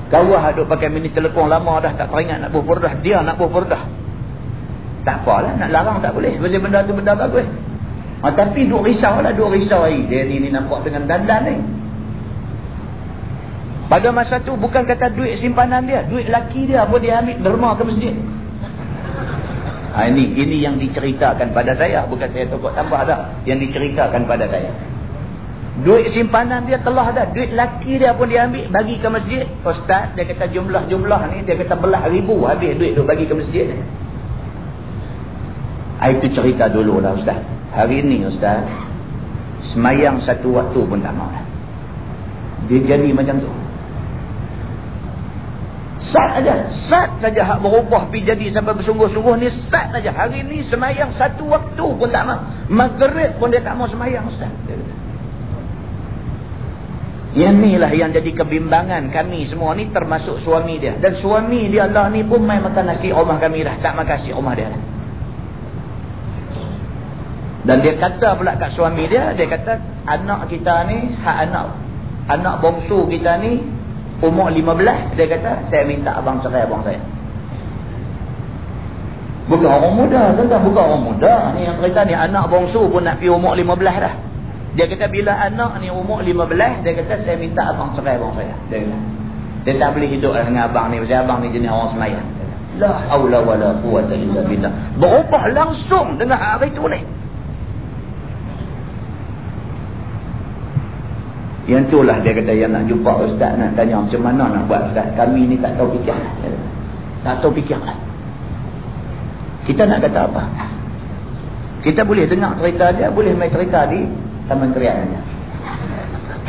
[0.10, 2.94] Kawah aduk pakai mini telefon lama dah tak teringat nak bubuh purdah.
[3.02, 3.82] Dia nak bubuh purdah.
[5.10, 6.38] Tak apalah, nak larang tak boleh.
[6.38, 7.48] Sebab benda tu benda bagus.
[8.20, 10.04] Ha, tapi duk risau lah, duk risau air.
[10.12, 11.56] Dia ni, ni nampak dengan dandan ni.
[13.90, 16.04] Pada masa tu bukan kata duit simpanan dia.
[16.06, 18.16] Duit laki dia pun dia ambil derma ke masjid.
[19.96, 22.06] Ha, ini ini yang diceritakan pada saya.
[22.06, 23.42] Bukan saya tokok tambah dah.
[23.48, 24.70] Yang diceritakan pada saya.
[25.82, 27.32] Duit simpanan dia telah dah.
[27.34, 29.48] Duit laki dia pun dia ambil bagi ke masjid.
[29.64, 31.38] Ustaz dia kata jumlah-jumlah ni.
[31.48, 33.80] Dia kata belah ribu habis duit tu bagi ke masjid ni.
[35.98, 37.59] Ha, itu cerita dulu lah Ustaz.
[37.70, 38.66] Hari ini Ustaz
[39.74, 41.38] Semayang satu waktu pun tak mahu
[42.66, 43.52] Dia jadi macam tu
[46.10, 50.66] Sat saja Sat saja hak berubah pergi jadi sampai bersungguh-sungguh ni Sat saja Hari ini
[50.66, 52.42] semayang satu waktu pun tak mahu
[52.74, 54.50] Maghrib pun dia tak mahu semayang Ustaz
[57.38, 60.98] Yang ni lah yang jadi kebimbangan kami semua ni termasuk suami dia.
[60.98, 63.78] Dan suami dia Allah ni pun main makan nasi rumah kami dah.
[63.86, 64.82] Tak makan nasi rumah dia lah.
[67.70, 69.78] Dan dia kata pula kat suami dia, dia kata
[70.10, 71.70] anak kita ni, hak anak
[72.30, 73.62] anak bongsu kita ni
[74.26, 76.98] umur 15, dia kata saya minta abang cerai abang saya.
[79.50, 81.34] Bukan orang muda, tuan bukan orang muda.
[81.58, 84.14] Ni yang cerita ni anak bongsu pun nak pergi umur 15 dah.
[84.74, 88.54] Dia kata bila anak ni umur 15, dia kata saya minta abang cerai abang saya.
[88.70, 88.98] Dia kata,
[89.66, 92.28] dia tak boleh hidup dengan abang ni, sebab abang ni jenis orang semayang.
[92.78, 94.74] La wala quwata illa billah.
[95.02, 97.02] Berubah langsung dengan hari tu ni.
[101.70, 105.06] Yang itulah dia kata yang nak jumpa ustaz nak tanya macam mana nak buat ustaz.
[105.14, 106.18] Kami ni tak tahu fikir.
[107.22, 107.78] Tak tahu fikir.
[109.70, 110.44] Kita nak kata apa?
[111.86, 114.02] Kita boleh dengar cerita dia, boleh main cerita di
[114.50, 115.22] taman kriaknya.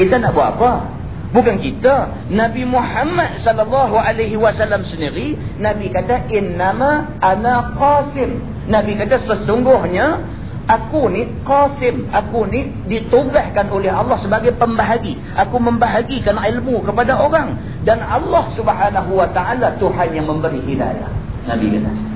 [0.00, 0.70] Kita nak buat apa?
[1.36, 2.26] Bukan kita.
[2.32, 8.40] Nabi Muhammad sallallahu alaihi wasallam sendiri, Nabi kata innama ana qasim.
[8.72, 10.16] Nabi kata sesungguhnya
[10.68, 15.18] Aku ni qasim, aku ni ditugaskan oleh Allah sebagai pembahagi.
[15.34, 21.10] Aku membahagikan ilmu kepada orang dan Allah Subhanahu wa taala Tuhan yang memberi hidayah.
[21.48, 22.10] Nabi kata.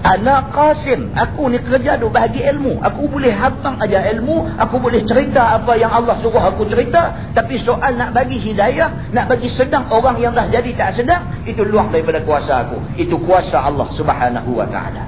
[0.00, 1.12] Anak Qasim.
[1.12, 2.80] Aku ni kerja duk bahagi ilmu.
[2.80, 4.48] Aku boleh habang aja ilmu.
[4.56, 7.12] Aku boleh cerita apa yang Allah suruh aku cerita.
[7.36, 9.12] Tapi soal nak bagi hidayah.
[9.12, 11.44] Nak bagi sedang orang yang dah jadi tak sedang.
[11.44, 12.80] Itu luar daripada kuasa aku.
[12.96, 15.04] Itu kuasa Allah subhanahu wa ta'ala.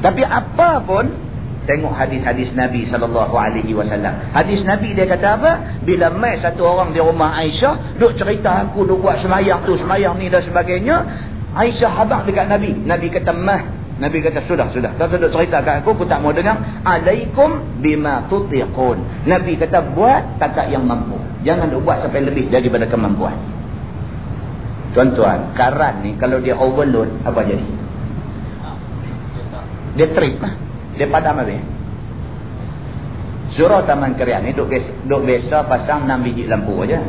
[0.00, 1.06] Tapi apa pun.
[1.66, 3.26] Tengok hadis-hadis Nabi SAW.
[4.30, 5.52] Hadis Nabi dia kata apa?
[5.82, 7.98] Bila mai satu orang di rumah Aisyah.
[7.98, 11.02] Duk cerita aku duk buat semayang tu, semayang ni dan sebagainya.
[11.58, 12.70] Aisyah habaq dekat Nabi.
[12.86, 13.62] Nabi kata mah.
[13.96, 14.92] Nabi kata sudah, sudah.
[14.94, 16.54] Tak sudah cerita kat aku, aku tak mau dengar.
[16.84, 19.26] Alaikum bima tutiqun.
[19.26, 21.16] Nabi kata buat takat yang mampu.
[21.42, 23.34] Jangan buat sampai lebih daripada kemampuan.
[24.92, 27.64] Tuan-tuan, karan ni kalau dia overload, apa jadi?
[29.96, 30.54] Dia trip lah.
[30.96, 31.60] Dia padam habis.
[33.56, 37.00] Surah Taman Kerian ni duk biasa, duk biasa pasang 6 biji lampu aja.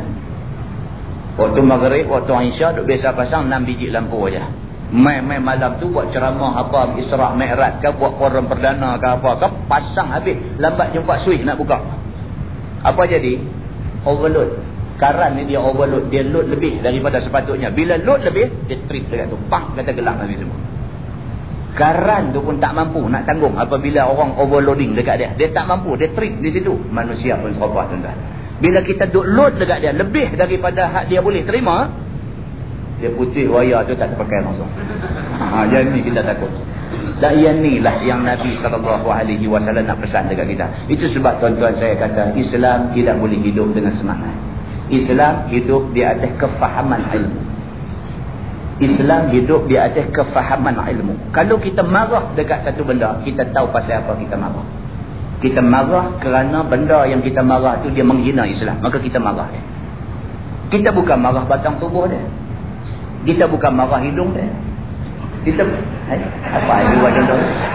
[1.36, 4.48] Waktu maghrib, waktu isya duk biasa pasang 6 biji lampu aja.
[4.88, 9.48] Mai-mai malam tu buat ceramah apa, Isra' Mi'raj ke, buat forum perdana ke apa ke,
[9.68, 10.40] pasang habis.
[10.56, 11.76] Lambat jumpa switch nak buka.
[12.80, 13.36] Apa jadi?
[14.08, 14.56] Overload.
[14.96, 16.08] Karan ni dia overload.
[16.08, 17.68] Dia load lebih daripada sepatutnya.
[17.68, 19.36] Bila load lebih, dia trip dekat tu.
[19.52, 20.67] Pang, kata gelap habis semua.
[21.78, 25.30] Karan tu pun tak mampu nak tanggung apabila orang overloading dekat dia.
[25.38, 25.94] Dia tak mampu.
[25.94, 26.74] Dia trip di situ.
[26.90, 28.18] Manusia pun serupa tuan-tuan.
[28.58, 31.86] Bila kita duk load dekat dia lebih daripada hak dia boleh terima,
[32.98, 34.66] dia putih wayar tu tak terpakai langsung.
[35.38, 36.50] Ha, yang ni kita takut.
[37.22, 40.66] Dan yang ni lah yang Nabi SAW nak pesan dekat kita.
[40.90, 44.34] Itu sebab tuan-tuan saya kata Islam tidak boleh hidup dengan semangat.
[44.90, 47.47] Islam hidup di atas kefahaman ilmu.
[48.78, 51.34] Islam hidup di atas kefahaman ilmu.
[51.34, 54.66] Kalau kita marah dekat satu benda, kita tahu pasal apa kita marah.
[55.38, 58.78] Kita marah kerana benda yang kita marah tu dia menghina Islam.
[58.78, 59.62] Maka kita marah dia.
[60.68, 62.22] Kita bukan marah batang tubuh dia.
[63.26, 64.46] Kita bukan marah hidung dia.
[65.42, 65.62] Kita
[66.10, 66.18] hai,
[66.54, 66.74] apa?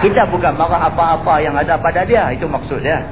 [0.04, 2.32] Kita bukan marah apa-apa yang ada pada dia.
[2.32, 3.04] Itu maksud dia.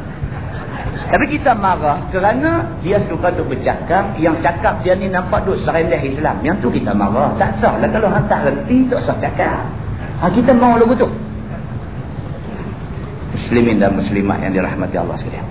[1.11, 4.15] Tapi kita marah kerana dia suka tu bercakap.
[4.15, 6.39] Yang cakap dia ni nampak duk serendah Islam.
[6.39, 7.35] Yang tu kita marah.
[7.35, 9.67] Tak sah lah kalau hantar reti tak sah cakap.
[10.23, 11.09] Ha, kita mahu lagu tu
[13.51, 15.47] muslimin dan muslimat yang dirahmati Allah sekalian.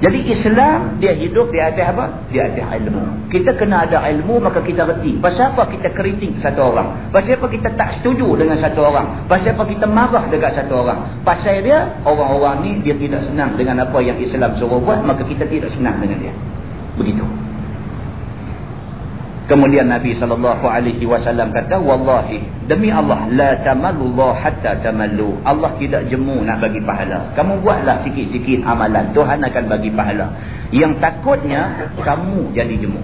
[0.00, 2.24] Jadi Islam dia hidup di atas apa?
[2.32, 3.28] Di atas ilmu.
[3.28, 5.20] Kita kena ada ilmu maka kita reti.
[5.20, 7.12] Pasal apa kita kritik satu orang?
[7.12, 9.28] Pasal apa kita tak setuju dengan satu orang?
[9.28, 11.20] Pasal apa kita marah dekat satu orang?
[11.20, 15.44] Pasal dia orang-orang ni dia tidak senang dengan apa yang Islam suruh buat maka kita
[15.44, 16.34] tidak senang dengan dia.
[16.96, 17.49] Begitu.
[19.50, 20.62] Kemudian Nabi SAW
[21.50, 22.38] kata, Wallahi,
[22.70, 25.42] demi Allah, la tamalullah hatta tamallu.
[25.42, 27.34] Allah tidak jemu nak bagi pahala.
[27.34, 29.10] Kamu buatlah sikit-sikit amalan.
[29.10, 30.38] Tuhan akan bagi pahala.
[30.70, 33.02] Yang takutnya, kamu jadi jemu.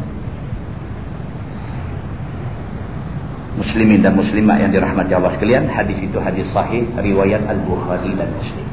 [3.58, 8.65] Muslimin dan muslimat yang dirahmati Allah sekalian, hadis itu hadis sahih, riwayat Al-Bukhari dan Muslim.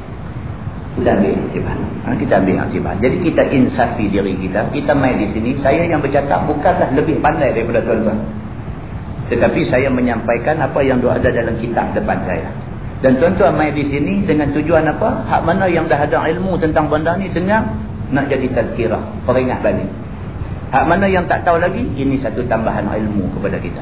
[0.93, 1.77] Kita ambil aktifan.
[2.05, 2.95] Ha, kita ambil aktifan.
[3.01, 4.69] Jadi kita insafi diri kita.
[4.69, 5.57] Kita main di sini.
[5.57, 8.19] Saya yang bercakap bukanlah lebih pandai daripada tuan-tuan.
[9.33, 12.45] Tetapi saya menyampaikan apa yang ada dalam kitab depan saya.
[13.01, 15.25] Dan tuan-tuan main di sini dengan tujuan apa?
[15.27, 17.73] Hak mana yang dah ada ilmu tentang benda ni dengar.
[18.13, 19.25] Nak jadi tazkirah.
[19.25, 19.89] Peringat balik.
[20.69, 21.81] Hak mana yang tak tahu lagi.
[21.81, 23.81] Ini satu tambahan ilmu kepada kita.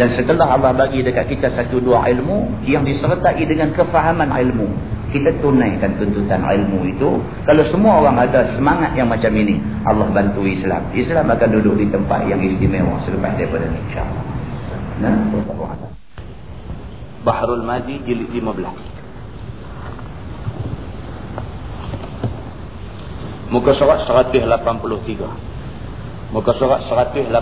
[0.00, 2.64] Dan setelah Allah bagi dekat kita satu dua ilmu.
[2.64, 7.20] Yang disertai dengan kefahaman ilmu kita tunaikan tuntutan ilmu itu.
[7.48, 9.56] Kalau semua orang ada semangat yang macam ini
[9.88, 10.92] Allah bantu Islam.
[10.92, 14.24] Islam akan duduk di tempat yang istimewa selepas daripada ini insyaAllah.
[17.24, 18.88] Bahrul Mazi jilid 15
[23.48, 24.44] muka surat 183
[26.36, 27.32] muka surat 183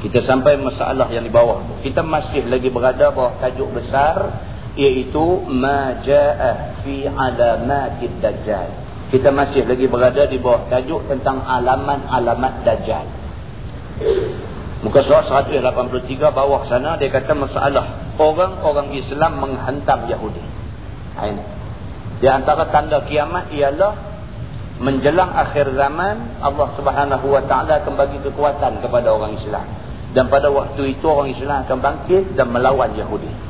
[0.00, 1.60] kita sampai masalah yang di bawah.
[1.84, 4.32] Kita masih lagi berada bawah tajuk besar
[4.78, 8.68] iaitu ma jaa fi alamatid dajjal.
[9.10, 13.06] Kita masih lagi berada di bawah tajuk tentang alamat-alamat dajjal.
[14.80, 20.40] Muka surat 183 bawah sana dia kata masalah orang-orang Islam menghantam Yahudi.
[21.20, 21.44] Ini
[22.20, 23.92] di antara tanda kiamat ialah
[24.80, 29.66] menjelang akhir zaman Allah Subhanahu wa taala akan bagi kekuatan kepada orang Islam.
[30.10, 33.49] Dan pada waktu itu orang Islam akan bangkit dan melawan Yahudi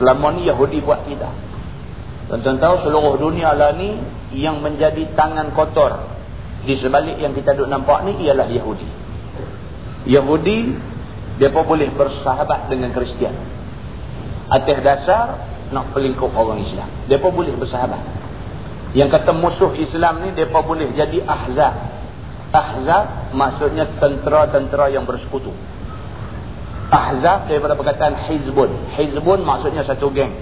[0.00, 1.28] Selama ni Yahudi buat kita.
[2.32, 4.00] Tuan-tuan tahu seluruh dunia lah ni
[4.32, 6.08] yang menjadi tangan kotor
[6.64, 8.88] di sebalik yang kita duk nampak ni ialah Yahudi.
[10.08, 10.58] Yahudi
[11.36, 13.36] mereka boleh bersahabat dengan Kristian.
[14.48, 15.26] Atas dasar
[15.68, 16.88] nak pelingkup orang Islam.
[17.08, 18.02] Mereka boleh bersahabat.
[18.92, 21.74] Yang kata musuh Islam ni mereka boleh jadi ahzab.
[22.50, 25.54] Ahzab maksudnya tentera-tentera yang bersekutu.
[26.90, 28.98] Ahzab daripada perkataan Hizbun.
[28.98, 30.34] Hizbun maksudnya satu geng.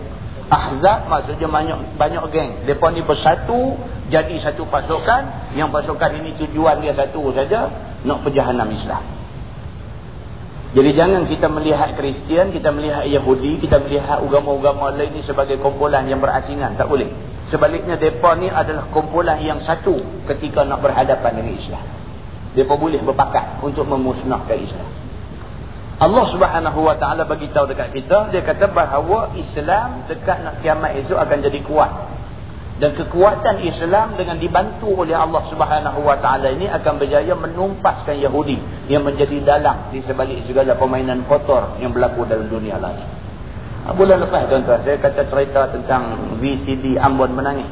[0.49, 2.51] Ahzab maksudnya banyak banyak geng.
[2.65, 3.77] Mereka ni bersatu
[4.09, 5.53] jadi satu pasukan.
[5.53, 7.69] Yang pasukan ini tujuan dia satu saja.
[8.01, 9.05] Nak perjahanam Islam.
[10.69, 16.05] Jadi jangan kita melihat Kristian, kita melihat Yahudi, kita melihat agama-agama lain ini sebagai kumpulan
[16.09, 16.77] yang berasingan.
[16.77, 17.09] Tak boleh.
[17.49, 21.85] Sebaliknya mereka ni adalah kumpulan yang satu ketika nak berhadapan dengan Islam.
[22.53, 25.08] Mereka boleh berpakat untuk memusnahkan Islam.
[25.99, 30.95] Allah subhanahu wa ta'ala bagi tahu dekat kita, dia kata bahawa Islam dekat nak kiamat
[31.03, 31.91] esok akan jadi kuat.
[32.79, 38.87] Dan kekuatan Islam dengan dibantu oleh Allah subhanahu wa ta'ala ini akan berjaya menumpaskan Yahudi
[38.87, 43.03] yang menjadi dalam di sebalik segala permainan kotor yang berlaku dalam dunia lain.
[43.99, 47.67] Bulan lepas tuan-tuan, saya kata cerita tentang VCD Ambon menangis.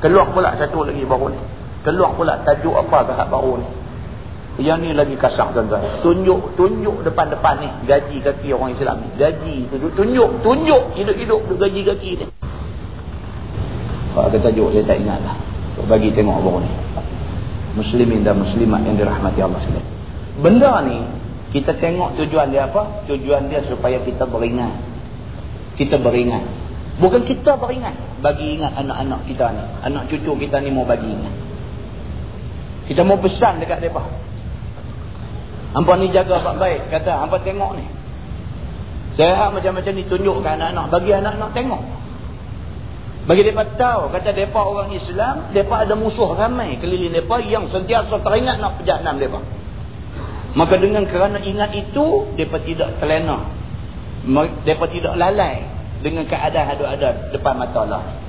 [0.00, 1.40] Keluar pula satu lagi baru ni.
[1.84, 3.68] Keluar pula tajuk apa ke baru ni.
[4.58, 6.02] Yang ni lagi kasar tuan-tuan.
[6.02, 7.68] Tunjuk, tunjuk depan-depan ni.
[7.86, 9.08] Gaji kaki orang Islam ni.
[9.14, 9.70] Gaji.
[9.70, 12.26] Tunjuk, tunjuk, tunjuk hidup-hidup gaji kaki ni.
[14.18, 15.38] Ada tajuk saya tak ingat lah.
[15.86, 16.70] Bagi tengok baru ni.
[17.78, 19.86] Muslimin dan muslimat yang dirahmati Allah sekalian.
[20.42, 20.98] Benda ni,
[21.54, 23.06] kita tengok tujuan dia apa?
[23.06, 24.74] Tujuan dia supaya kita beringat.
[25.78, 26.42] Kita beringat.
[26.98, 27.94] Bukan kita beringat.
[28.18, 29.62] Bagi ingat anak-anak kita ni.
[29.86, 31.34] Anak cucu kita ni mau bagi ingat.
[32.90, 34.02] Kita mau pesan dekat mereka.
[35.76, 36.88] Hampa ni jaga baik-baik.
[36.88, 37.84] Kata, hampa tengok ni.
[39.18, 40.86] Sehat macam-macam ni tunjukkan anak-anak.
[40.94, 41.82] Bagi anak-anak tengok.
[43.28, 44.02] Bagi mereka tahu.
[44.14, 45.34] Kata mereka orang Islam.
[45.52, 49.40] Mereka ada musuh ramai keliling mereka yang sentiasa teringat nak pejahnam mereka.
[50.56, 53.52] Maka dengan kerana ingat itu, mereka tidak terlena.
[54.24, 55.68] Mereka tidak lalai
[56.00, 58.27] dengan keadaan ada-ada depan mata Allah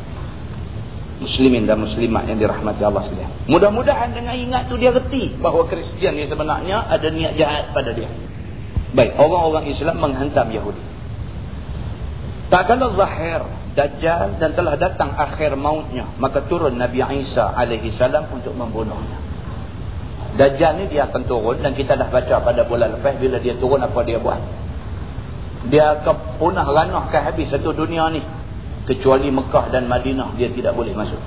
[1.19, 3.31] muslimin dan muslimat yang dirahmati Allah sekalian.
[3.51, 8.07] Mudah-mudahan dengan ingat tu dia reti bahawa Kristian ni sebenarnya ada niat jahat pada dia.
[8.95, 10.81] Baik, orang-orang Islam menghantam Yahudi.
[12.49, 18.27] Tak kala zahir Dajjal dan telah datang akhir mautnya, maka turun Nabi Isa alaihi salam
[18.33, 19.21] untuk membunuhnya.
[20.35, 23.79] Dajjal ni dia akan turun dan kita dah baca pada bulan lepas bila dia turun
[23.79, 24.41] apa dia buat.
[25.69, 28.23] Dia akan punah ranahkan habis satu dunia ni
[28.89, 31.21] kecuali Mekah dan Madinah dia tidak boleh masuk.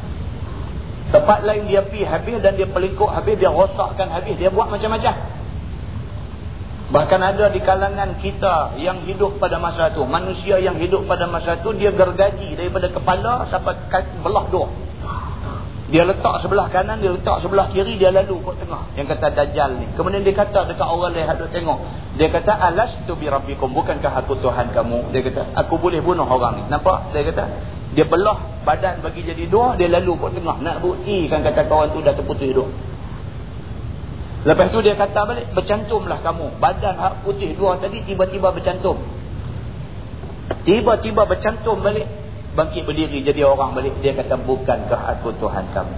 [1.15, 5.15] Tempat lain dia pergi habis dan dia pelingkuk habis dia rosakkan habis dia buat macam-macam.
[6.93, 11.57] Bahkan ada di kalangan kita yang hidup pada masa itu manusia yang hidup pada masa
[11.57, 13.81] itu dia gergaji daripada kepala sampai
[14.21, 14.69] belah dua
[15.93, 18.89] dia letak sebelah kanan, dia letak sebelah kiri, dia lalu ke tengah.
[18.97, 19.87] Yang kata Dajjal ni.
[19.93, 21.85] Kemudian dia kata dekat orang lain hadut tengok.
[22.17, 23.69] Dia kata, alas tu birabbikum.
[23.77, 25.13] Bukankah aku Tuhan kamu?
[25.13, 26.63] Dia kata, aku boleh bunuh orang ni.
[26.73, 27.13] Nampak?
[27.13, 27.45] Dia kata,
[27.93, 30.57] dia belah badan bagi jadi dua, dia lalu ke tengah.
[30.65, 32.73] Nak buktikan kata kawan tu dah terputus hidup.
[34.49, 36.57] Lepas tu dia kata balik, bercantumlah kamu.
[36.57, 38.97] Badan hak putih dua tadi tiba-tiba bercantum.
[40.65, 42.22] Tiba-tiba bercantum balik
[42.53, 45.97] bangkit berdiri jadi orang balik dia kata bukankah aku Tuhan kamu?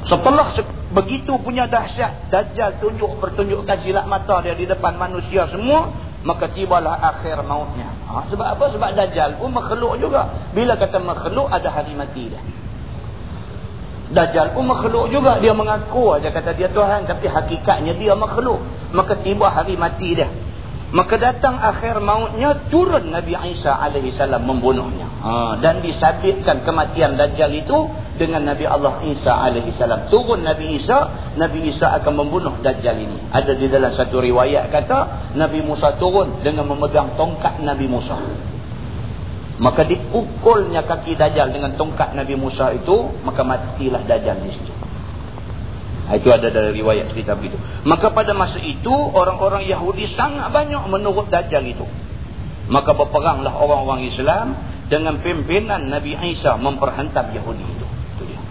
[0.00, 0.48] Setelah
[0.90, 7.00] begitu punya dahsyat Dajjal tunjuk pertunjukkan silat mata dia di depan manusia semua maka tibalah
[7.00, 7.88] akhir mautnya.
[8.04, 8.64] Ha, sebab apa?
[8.76, 10.52] sebab Dajjal pun makhluk juga.
[10.52, 12.42] Bila kata makhluk ada hari mati dia.
[14.10, 15.40] Dajjal pun makhluk juga.
[15.40, 18.60] Dia mengaku aja kata dia Tuhan tapi hakikatnya dia makhluk.
[18.92, 20.28] Maka tiba hari mati dia
[20.90, 23.78] Maka datang akhir mautnya turun Nabi Isa
[24.18, 25.06] salam membunuhnya.
[25.22, 27.78] Ha, dan disabitkan kematian Dajjal itu
[28.18, 29.38] dengan Nabi Allah Isa
[29.78, 30.10] salam.
[30.10, 33.30] Turun Nabi Isa, Nabi Isa akan membunuh Dajjal ini.
[33.30, 38.18] Ada di dalam satu riwayat kata Nabi Musa turun dengan memegang tongkat Nabi Musa.
[39.62, 44.72] Maka dipukulnya kaki Dajjal dengan tongkat Nabi Musa itu, maka matilah Dajjal di situ.
[46.10, 47.54] Ha, itu ada dari riwayat cerita begitu.
[47.86, 51.86] Maka pada masa itu orang-orang Yahudi sangat banyak menurut Dajjal itu.
[52.66, 54.58] Maka berperanglah orang-orang Islam
[54.90, 57.86] dengan pimpinan Nabi Isa memperhantam Yahudi itu.
[57.86, 58.42] Itu dia.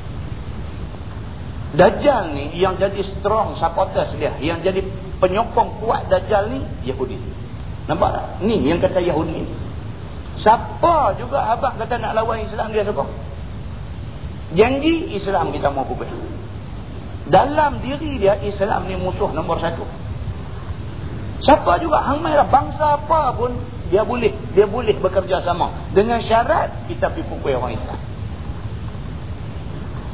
[1.75, 4.79] Dajjal ni yang jadi strong supporters dia, yang jadi
[5.19, 7.19] penyokong kuat Dajjal ni Yahudi.
[7.91, 8.25] Nampak tak?
[8.47, 9.51] Ni yang kata Yahudi ni.
[10.39, 13.11] Siapa juga abang kata nak lawan Islam dia sokong.
[14.55, 16.07] Janji Islam kita mau pukul.
[17.29, 19.85] Dalam diri dia Islam ni musuh nombor satu.
[21.45, 23.53] Siapa juga hangmailah bangsa apa pun
[23.93, 27.99] dia boleh dia boleh bekerja sama dengan syarat kita pergi pukul orang Islam.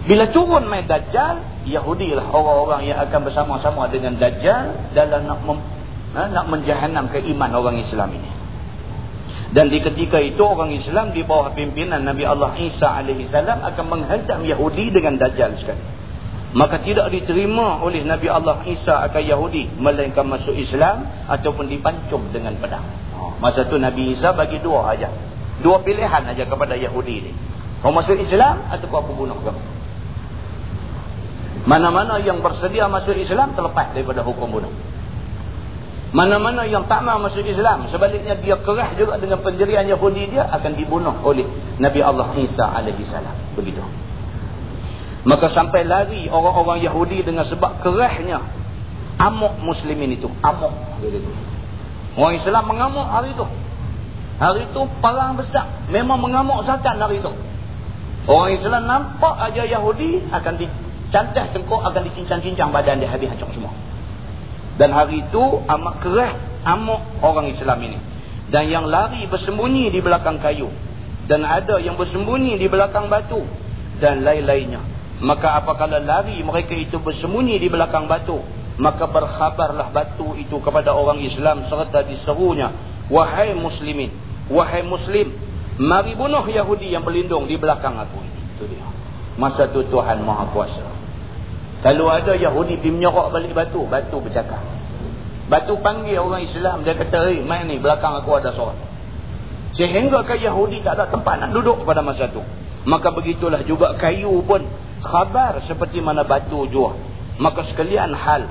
[0.05, 5.59] Bila turun main Dajjal, Yahudi lah orang-orang yang akan bersama-sama dengan Dajjal dalam nak mem,
[6.13, 8.29] ha, nak menjahanam keiman orang Islam ini.
[9.49, 13.85] Dan di ketika itu orang Islam di bawah pimpinan Nabi Allah Isa alaihi salam akan
[13.87, 15.94] menghantam Yahudi dengan Dajjal sekali.
[16.55, 22.55] Maka tidak diterima oleh Nabi Allah Isa akan Yahudi melainkan masuk Islam ataupun dipancung dengan
[22.55, 22.87] pedang.
[23.43, 25.11] Masa tu Nabi Isa bagi dua aja.
[25.59, 27.31] Dua pilihan aja kepada Yahudi ni.
[27.83, 29.75] Kau masuk Islam ataupun aku bunuh kamu
[31.65, 34.69] mana-mana yang bersedia masuk Islam terlepas daripada hukum bunuh.
[36.13, 40.71] Mana-mana yang tak mahu masuk Islam sebaliknya dia kerah juga dengan pendirian Yahudi dia akan
[40.79, 41.43] dibunuh oleh
[41.81, 43.35] Nabi Allah Isa alaihi salam.
[43.57, 43.83] Begitu
[45.25, 48.45] Maka sampai lari orang-orang Yahudi dengan sebab kerahnya
[49.17, 50.29] amuk muslimin itu.
[50.45, 50.73] Amuk.
[52.15, 53.45] Orang Islam mengamuk hari itu.
[54.37, 55.89] Hari itu perang besar.
[55.89, 57.33] Memang mengamuk sakan hari itu.
[58.29, 63.73] Orang Islam nampak aja Yahudi akan dicantas tengkuk, akan dicincang-cincang badan dia habis hancur semua.
[64.77, 66.31] Dan hari itu amat kerah
[66.69, 67.97] amuk orang Islam ini.
[68.53, 70.69] Dan yang lari bersembunyi di belakang kayu.
[71.25, 73.41] Dan ada yang bersembunyi di belakang batu.
[73.97, 74.94] Dan lain-lainnya.
[75.23, 78.43] Maka apabila lari mereka itu bersembunyi di belakang batu.
[78.75, 82.75] Maka berkhabarlah batu itu kepada orang Islam serta diserunya.
[83.07, 84.11] Wahai muslimin.
[84.51, 85.31] Wahai muslim.
[85.79, 88.19] Mari bunuh Yahudi yang berlindung di belakang aku.
[88.55, 88.83] Itu dia.
[89.39, 90.83] Masa tu Tuhan Maha Kuasa.
[91.83, 93.87] Kalau ada Yahudi pergi menyorok balik batu.
[93.87, 94.59] Batu bercakap.
[95.47, 96.83] Batu panggil orang Islam.
[96.83, 98.95] Dia kata, hey, main ni belakang aku ada seorang.
[99.75, 102.43] Sehingga ke Yahudi tak ada tempat nak duduk pada masa tu.
[102.87, 104.63] Maka begitulah juga kayu pun
[105.03, 106.95] khabar seperti mana batu jua
[107.39, 108.47] maka sekalian hal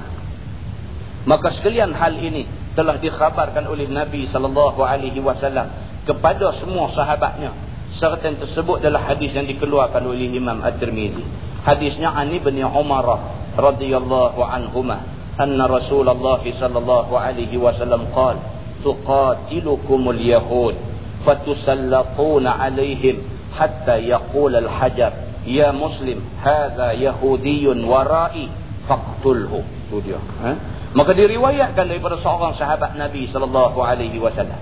[1.25, 2.45] maka sekalian hal ini
[2.77, 5.73] telah dikhabarkan oleh Nabi sallallahu alaihi wasallam
[6.05, 7.57] kepada semua sahabatnya.
[7.97, 11.23] Serta yang tersebut adalah hadis yang dikeluarkan oleh Imam At-Tirmizi.
[11.63, 13.07] Hadisnya Ani bin Umar
[13.57, 15.01] radhiyallahu anhuma
[15.39, 18.43] anna Rasulullah sallallahu alaihi wasallam qala
[18.85, 20.77] tuqatilukumul yahud
[21.25, 23.25] fatusallatuna alaihim
[23.55, 28.49] hatta yaqul al-hajar ya muslim hadza yahudiyyun warai
[28.89, 29.65] faqtulhu.
[29.93, 30.51] Tu dia ha?
[30.95, 34.57] maka diriwayatkan daripada seorang sahabat Nabi sallallahu alaihi wasallam.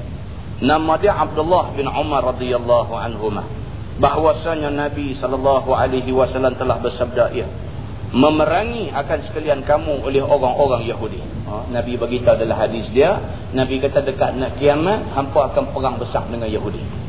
[0.63, 3.47] Nama dia Abdullah bin Umar radhiyallahu anhuma
[3.99, 7.47] bahwasanya Nabi sallallahu alaihi wasallam telah bersabda ya
[8.13, 11.21] memerangi akan sekalian kamu oleh orang-orang Yahudi.
[11.49, 11.69] Ha?
[11.73, 13.21] Nabi beritahu dalam hadis dia
[13.53, 17.02] Nabi kata dekat nak kiamat hampa akan perang besar dengan Yahudi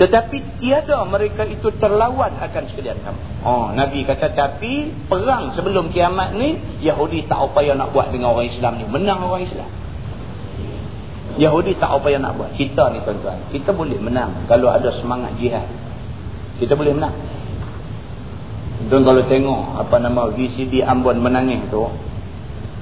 [0.00, 3.20] tetapi tiada mereka itu terlawan akan sekalian kamu.
[3.44, 8.48] Oh, Nabi kata tapi perang sebelum kiamat ni Yahudi tak upaya nak buat dengan orang
[8.48, 8.88] Islam ni.
[8.88, 9.68] Menang orang Islam.
[11.36, 12.56] Yahudi tak upaya nak buat.
[12.56, 15.68] Kita ni tuan-tuan, kita boleh menang kalau ada semangat jihad.
[16.56, 17.16] Kita boleh menang.
[18.88, 21.84] Tuan kalau tengok apa nama VCD Ambon menangis tu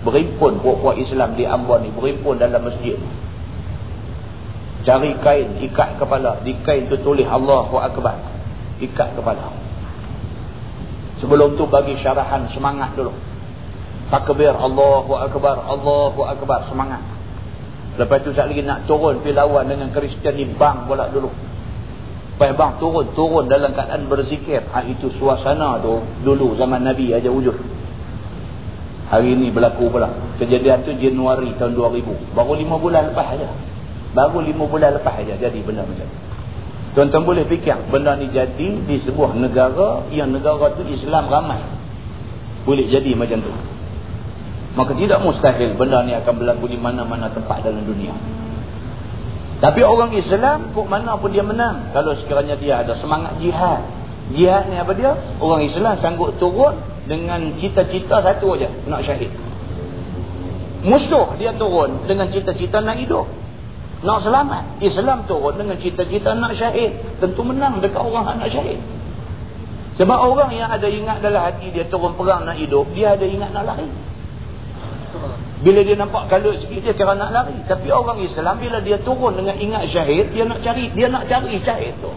[0.06, 2.94] berimpun puak-puak Islam di Ambon ni berimpun dalam masjid
[4.88, 6.40] cari kain ikat kepala.
[6.40, 8.16] Di kain tu tulis Allahu akbar.
[8.80, 9.52] Ikat kepala.
[11.20, 13.12] Sebelum tu bagi syarahan semangat dulu.
[14.08, 17.04] Takbir Allahu akbar Allahu akbar semangat.
[18.00, 21.28] Lepas tu sekali nak turun pergi lawan dengan Kristian ni bang pula dulu.
[21.28, 24.64] Lepas bang turun turun dalam keadaan berzikir.
[24.72, 27.60] Ha, itu suasana tu dulu zaman Nabi aja wujud.
[29.12, 30.08] Hari ni berlaku pula.
[30.40, 33.67] Kejadian tu Januari tahun 2000 baru 5 bulan lepas aja
[34.16, 36.18] Baru lima bulan lepas saja jadi benda macam tu.
[36.96, 41.60] Tuan-tuan boleh fikir benda ni jadi di sebuah negara yang negara tu Islam ramai.
[42.64, 43.52] Boleh jadi macam tu.
[44.74, 48.14] Maka tidak mustahil benda ni akan berlaku di mana-mana tempat dalam dunia.
[49.58, 51.90] Tapi orang Islam kok mana pun dia menang.
[51.90, 53.82] Kalau sekiranya dia ada semangat jihad.
[54.30, 55.18] Jihad ni apa dia?
[55.42, 56.78] Orang Islam sanggup turun
[57.08, 59.32] dengan cita-cita satu aja Nak syahid.
[60.84, 63.26] Musuh dia turun dengan cita-cita nak hidup.
[63.98, 64.78] Nak selamat.
[64.78, 66.94] Islam turun dengan cita-cita nak syahid.
[67.18, 68.78] Tentu menang dekat orang nak syahid.
[69.98, 72.86] Sebab orang yang ada ingat dalam hati dia turun perang nak hidup.
[72.94, 73.90] Dia ada ingat nak lari.
[75.58, 77.58] Bila dia nampak kalut sikit dia kira nak lari.
[77.66, 80.30] Tapi orang Islam bila dia turun dengan ingat syahid.
[80.30, 82.14] Dia nak cari dia nak cari syahid tu.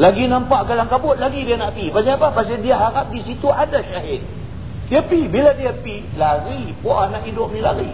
[0.00, 1.92] Lagi nampak kalang kabut lagi dia nak pergi.
[1.92, 2.32] Pasal apa?
[2.32, 4.24] Pasal dia harap di situ ada syahid.
[4.88, 5.28] Dia pergi.
[5.28, 6.72] Bila dia pergi lari.
[6.80, 7.92] Puan nak hidup ni lari.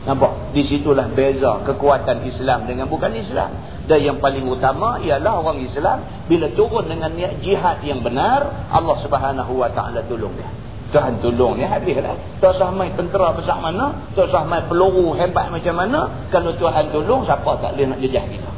[0.00, 0.56] Nampak?
[0.56, 3.52] Di situlah beza kekuatan Islam dengan bukan Islam.
[3.84, 8.96] Dan yang paling utama ialah orang Islam bila turun dengan niat jihad yang benar, Allah
[9.04, 10.48] Subhanahu Wa Taala tolong dia.
[10.90, 12.42] Tuhan tolong dia habislah.
[12.42, 16.90] Tak usah main tentera besar mana, tak usah main peluru hebat macam mana, kalau Tuhan
[16.90, 18.50] tolong siapa tak boleh nak jejah kita.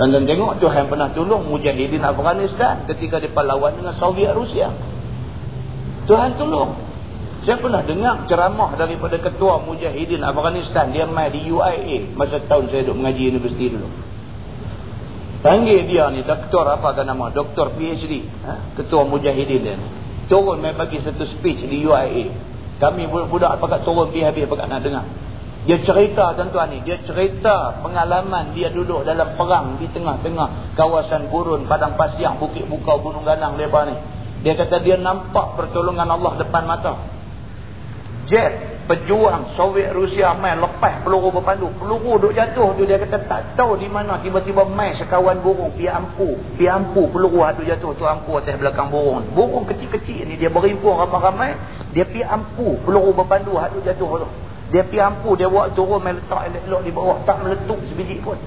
[0.00, 4.72] Dan tengok Tuhan pernah tolong mujahidin Afghanistan ketika dia lawan dengan Soviet Rusia.
[6.08, 6.89] Tuhan tolong.
[7.40, 10.92] Saya pernah dengar ceramah daripada ketua Mujahidin Afghanistan.
[10.92, 12.12] Dia main di UIA.
[12.12, 13.88] Masa tahun saya duduk mengaji universiti dulu.
[15.40, 17.32] Panggil dia ni, doktor apa kan nama?
[17.32, 18.28] Doktor PhD.
[18.44, 18.76] Ha?
[18.76, 19.88] Ketua Mujahidin dia ni.
[20.30, 22.30] turun main bagi satu speech di UIA
[22.78, 25.04] kami budak-budak pakat turun pergi habis pakat nak dengar
[25.66, 31.68] dia cerita tuan-tuan ni dia cerita pengalaman dia duduk dalam perang di tengah-tengah kawasan gurun
[31.68, 33.98] padang pasir bukit bukau gunung ganang lebar ni
[34.40, 37.19] dia kata dia nampak pertolongan Allah depan mata
[38.26, 43.40] jet pejuang Soviet Rusia main lepas peluru berpandu peluru duk jatuh tu dia kata tak
[43.54, 45.70] tahu di mana tiba-tiba main sekawan burung.
[45.78, 49.22] Pi ampu pi ampu peluru tu jatuh tu ampu atas belakang burung.
[49.30, 51.54] Burung kecil-kecil ni dia berimpun ramai-ramai
[51.94, 54.28] dia pi ampu peluru berpandu tu jatuh tu.
[54.74, 58.38] Dia pi ampu dia buat turun main letak elok-elok di bawah tak meletup sebiji pun.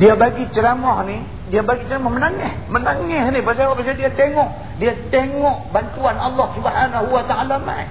[0.00, 1.20] Dia bagi ceramah ni
[1.52, 2.72] dia bagi ceramah menangis.
[2.72, 3.84] Menangis ni pasal apa?
[3.84, 7.84] Pasal dia tengok dia tengok bantuan Allah Subhanahu wa taala mai.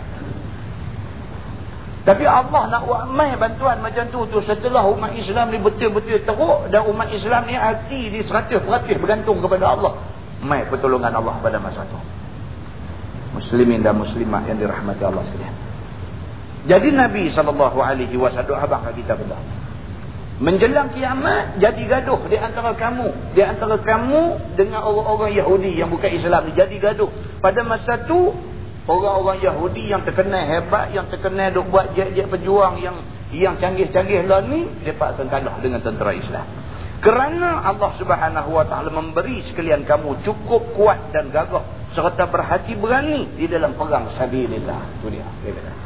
[2.01, 6.73] Tapi Allah nak buat mai bantuan macam tu tu setelah umat Islam ni betul-betul teruk
[6.73, 8.65] dan umat Islam ni hati di 100%
[8.97, 10.01] bergantung kepada Allah.
[10.41, 11.99] Mai pertolongan Allah pada masa tu.
[13.37, 15.55] Muslimin dan muslimat yang dirahmati Allah sekalian.
[16.65, 19.59] Jadi Nabi sallallahu alaihi wasallam abang kita betul
[20.39, 26.15] Menjelang kiamat jadi gaduh di antara kamu, di antara kamu dengan orang-orang Yahudi yang bukan
[26.15, 27.11] Islam ni jadi gaduh.
[27.43, 28.31] Pada masa tu
[28.87, 33.03] orang-orang Yahudi yang terkenal hebat, yang terkenal duk buat jet-jet pejuang yang
[33.35, 36.47] yang canggih-canggih lah ni depa akan kalah dengan tentera Islam.
[37.03, 43.27] Kerana Allah Subhanahu Wa Taala memberi sekalian kamu cukup kuat dan gagah serta berhati berani
[43.35, 45.03] di dalam perang sabilillah.
[45.03, 45.27] Tu dia.
[45.43, 45.78] dia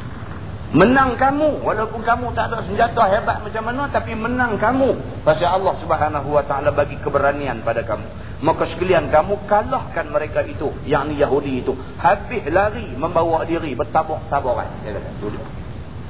[0.72, 5.76] Menang kamu walaupun kamu tak ada senjata hebat macam mana tapi menang kamu pasal Allah
[5.78, 8.08] Subhanahu wa taala bagi keberanian pada kamu.
[8.42, 11.78] Maka sekalian kamu kalahkan mereka itu yakni Yahudi itu.
[12.00, 15.44] Habis lari membawa diri dia.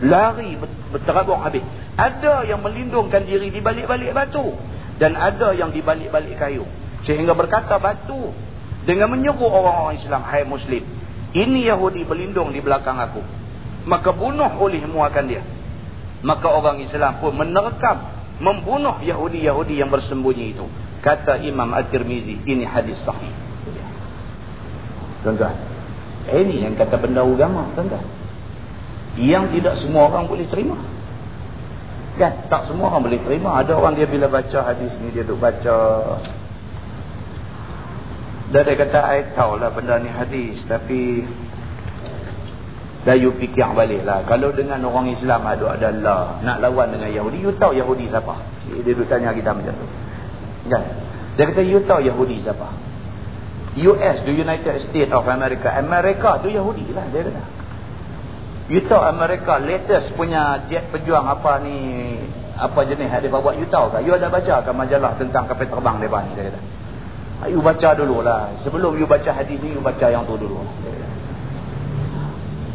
[0.01, 0.59] Lari
[0.91, 1.63] berterabur habis.
[1.95, 4.55] Ada yang melindungkan diri di balik-balik batu
[4.97, 6.65] dan ada yang di balik-balik kayu.
[7.05, 8.33] Sehingga berkata batu
[8.89, 10.83] dengan menyeru orang-orang Islam, "Hai muslim,
[11.37, 13.43] ini Yahudi berlindung di belakang aku."
[13.85, 15.43] Maka bunuh olehmu akan dia.
[16.24, 18.11] Maka orang Islam pun menerkam
[18.41, 20.64] membunuh Yahudi-Yahudi yang bersembunyi itu.
[21.05, 23.32] Kata Imam At-Tirmizi ini hadis sahih.
[25.20, 25.74] Tuan-tuan
[26.32, 28.05] ini yang kata benda agama tuan-tuan.
[29.20, 30.80] Yang tidak semua orang boleh terima.
[32.16, 32.49] Kan?
[32.49, 33.61] Tak semua orang boleh terima.
[33.61, 35.76] Ada orang dia bila baca hadis ni dia duk baca.
[38.49, 41.26] Dan dia kata I tahu lah benda ni hadis tapi
[43.05, 44.25] dan you fikir balik lah.
[44.25, 47.45] Kalau dengan orang Islam ada adalah nak lawan dengan Yahudi.
[47.45, 48.33] You tahu Yahudi siapa?
[48.65, 49.87] Dia duduk tanya kita macam tu.
[50.73, 50.83] Kan?
[51.37, 52.65] Dia kata you tahu Yahudi siapa?
[53.75, 55.69] US, the United States of America.
[55.69, 57.05] Amerika tu Yahudi lah.
[57.13, 57.45] Dia kata.
[58.73, 61.77] You tahu Amerika latest punya jet pejuang apa ni.
[62.57, 63.61] Apa jenis yang dia buat.
[63.61, 64.01] You tahu kan?
[64.01, 66.41] You ada baca kan majalah tentang kapal terbang mereka ni.
[66.41, 66.61] Dia kata.
[67.53, 68.57] You baca dulu lah.
[68.65, 70.65] Sebelum you baca hadis ni, you baca yang tu dulu.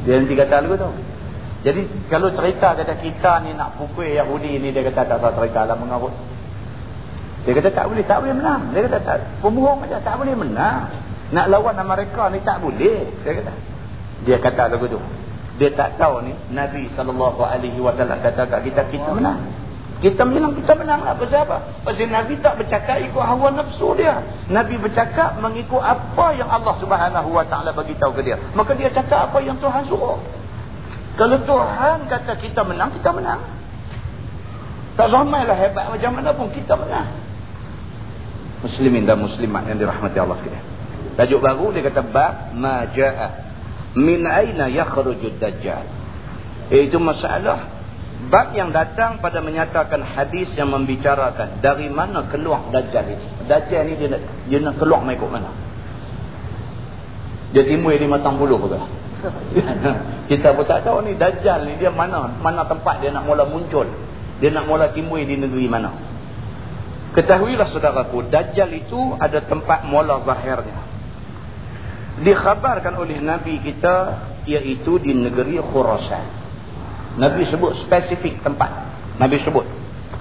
[0.08, 0.92] Dia nanti kata lagu tu.
[1.60, 5.68] Jadi kalau cerita kata kita ni nak pukul Yahudi ni dia kata tak salah cerita
[5.68, 6.16] lah mengarut.
[7.44, 8.62] Dia kata tak boleh, tak boleh menang.
[8.72, 10.92] Dia kata tak, pembohong macam tak boleh menang.
[11.30, 13.12] Nak lawan mereka ni tak boleh.
[13.24, 13.52] Dia kata.
[14.24, 15.00] Dia kata lagu tu.
[15.60, 17.36] Dia tak tahu ni Nabi SAW
[17.96, 19.44] kata kat kita, kita menang.
[20.00, 21.20] Kita menang, kita menang lah.
[21.20, 21.84] Pasal apa?
[21.84, 24.24] Pasal Nabi tak bercakap ikut hawa nafsu dia.
[24.48, 28.40] Nabi bercakap mengikut apa yang Allah subhanahu wa ta'ala beritahu ke dia.
[28.56, 30.24] Maka dia cakap apa yang Tuhan suruh.
[31.20, 33.44] Kalau Tuhan kata kita menang, kita menang.
[34.96, 37.08] Tak lah hebat macam mana pun kita menang.
[38.64, 40.66] Muslimin dan muslimat yang dirahmati Allah sekalian.
[41.16, 43.28] Tajuk baru dia kata bab maja'a
[44.00, 45.88] min aina yakhrujud dajjal.
[46.72, 47.79] Iaitu masalah
[48.28, 53.28] Bab yang datang pada menyatakan hadis yang membicarakan dari mana keluar Dajjal ini.
[53.48, 55.56] Dajjal ini dia nak, dia nak keluar mengikut mana.
[57.56, 58.76] Dia timbul di matang buluh ke?
[60.36, 63.88] Kita pun tak tahu ni Dajjal ni dia mana mana tempat dia nak mula muncul.
[64.44, 65.96] Dia nak mula timbul di negeri mana.
[67.16, 70.76] Ketahuilah saudaraku, Dajjal itu ada tempat mula zahirnya.
[72.20, 73.96] Dikhabarkan oleh Nabi kita
[74.44, 76.49] iaitu di negeri Khurasan.
[77.20, 78.72] Nabi sebut spesifik tempat.
[79.20, 79.68] Nabi sebut.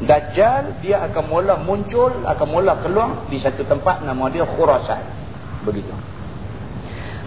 [0.03, 5.03] Dajjal dia akan mula muncul, akan mula keluar di satu tempat nama dia Khurasan.
[5.63, 5.91] Begitu.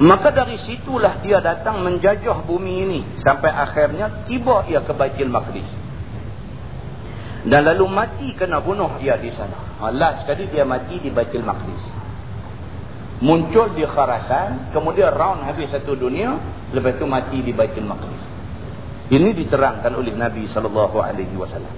[0.02, 3.00] Maka dari situlah dia datang menjajah bumi ini.
[3.24, 5.68] Sampai akhirnya tiba ia ke Baitul Maqdis.
[7.48, 9.78] Dan lalu mati kena bunuh dia di sana.
[9.82, 11.84] Ha, last sekali dia mati di Baitul Maqdis.
[13.22, 14.74] Muncul di Khurasan.
[14.74, 16.40] Kemudian round habis satu dunia.
[16.72, 18.41] Lepas itu mati di Baitul Maqdis.
[19.12, 21.76] Ini diterangkan oleh Nabi sallallahu alaihi wasallam.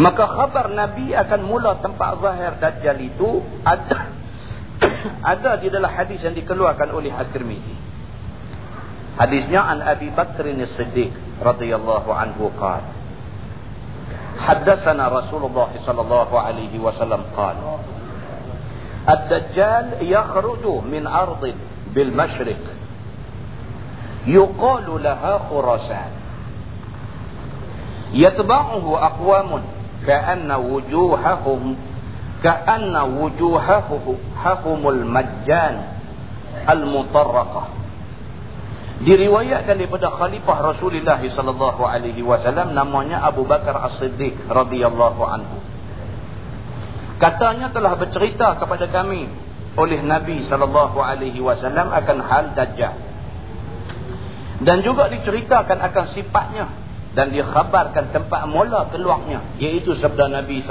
[0.00, 4.08] Maka khabar Nabi akan mula tempat zahir Dajjal itu ada
[5.36, 7.76] ada di dalam hadis yang dikeluarkan oleh At-Tirmizi.
[9.20, 11.12] Hadisnya an Abi Bakr As-Siddiq
[11.44, 12.96] radhiyallahu anhu qala
[14.40, 17.84] Haddatsana Rasulullah sallallahu alaihi wasallam qala
[19.04, 21.60] Ad-Dajjal yakhruju min ardin
[21.92, 22.81] bil mashriq
[24.28, 26.10] yuqalu laha Khurasan.
[28.12, 29.62] Yatba'uhu aqwamun
[30.04, 31.78] ka'anna wujuhahum
[32.44, 35.96] ka'anna wujuhahumul majjan
[36.68, 37.80] al-mutarraqah
[39.02, 45.58] diriwayatkan daripada khalifah Rasulullah sallallahu alaihi wasallam namanya Abu Bakar As-Siddiq radhiyallahu anhu.
[47.18, 49.26] Katanya telah bercerita kepada kami
[49.74, 53.11] oleh Nabi sallallahu alaihi wasallam akan hal dajjal
[54.62, 56.66] dan juga diceritakan akan sifatnya
[57.12, 60.64] dan dikhabarkan tempat mula keluarnya iaitu sabda Nabi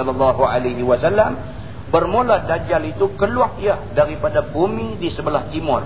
[0.83, 1.61] wasallam
[1.91, 5.83] Bermula Dajjal itu keluar ia daripada bumi di sebelah timur.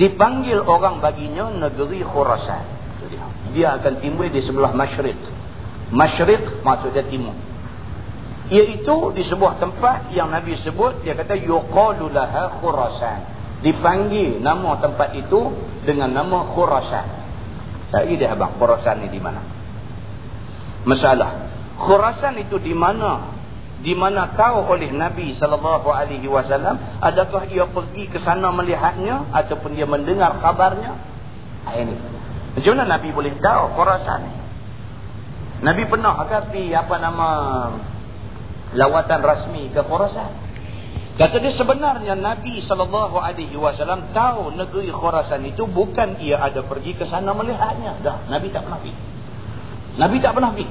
[0.00, 2.64] Dipanggil orang baginya negeri Khurasan.
[3.52, 5.20] Dia akan timbul di sebelah masyrik.
[5.92, 7.36] Masyrik maksudnya timur.
[8.48, 13.35] Iaitu di sebuah tempat yang Nabi sebut, dia kata, Yuqalulaha Khurasan.
[13.66, 15.50] Dipanggil nama tempat itu
[15.82, 17.06] dengan nama Khurasan.
[17.90, 19.42] Saya dia abang, Khurasan ni di mana?
[20.86, 21.50] Masalah.
[21.82, 23.34] Khurasan itu di mana
[23.82, 29.76] di mana tahu oleh Nabi sallallahu alaihi wasallam adakah ia pergi ke sana melihatnya ataupun
[29.76, 30.96] dia mendengar kabarnya
[31.76, 31.92] ini
[32.56, 34.34] macam mana Nabi boleh tahu Khurasan ni
[35.60, 37.28] Nabi pernah ke pergi apa nama
[38.72, 40.45] lawatan rasmi ke Khurasan
[41.16, 42.60] kata dia sebenarnya Nabi
[43.56, 48.00] wasallam tahu negeri Khurasan itu bukan ia ada pergi ke sana melihatnya.
[48.04, 48.94] Dah Nabi tak pernah pergi.
[49.96, 50.68] Nabi tak pernah pergi.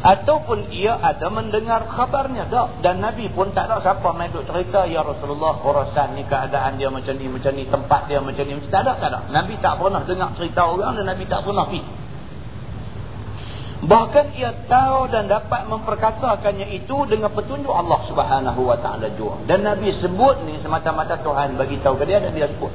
[0.00, 4.88] Ataupun ia ada mendengar khabarnya tak dan Nabi pun tak ada siapa main duk cerita
[4.88, 8.56] ya Rasulullah Khurasan ni keadaan dia macam ni macam ni tempat dia macam ni.
[8.72, 9.28] Tak ada tak ada.
[9.28, 11.99] Nabi tak pernah dengar cerita orang dan Nabi tak pernah pergi
[13.80, 19.64] bahkan ia tahu dan dapat memperkatakannya itu dengan petunjuk Allah subhanahu wa ta'ala juga dan
[19.64, 22.72] Nabi sebut ni semata-mata Tuhan bagi tahu ke dia dan dia sebut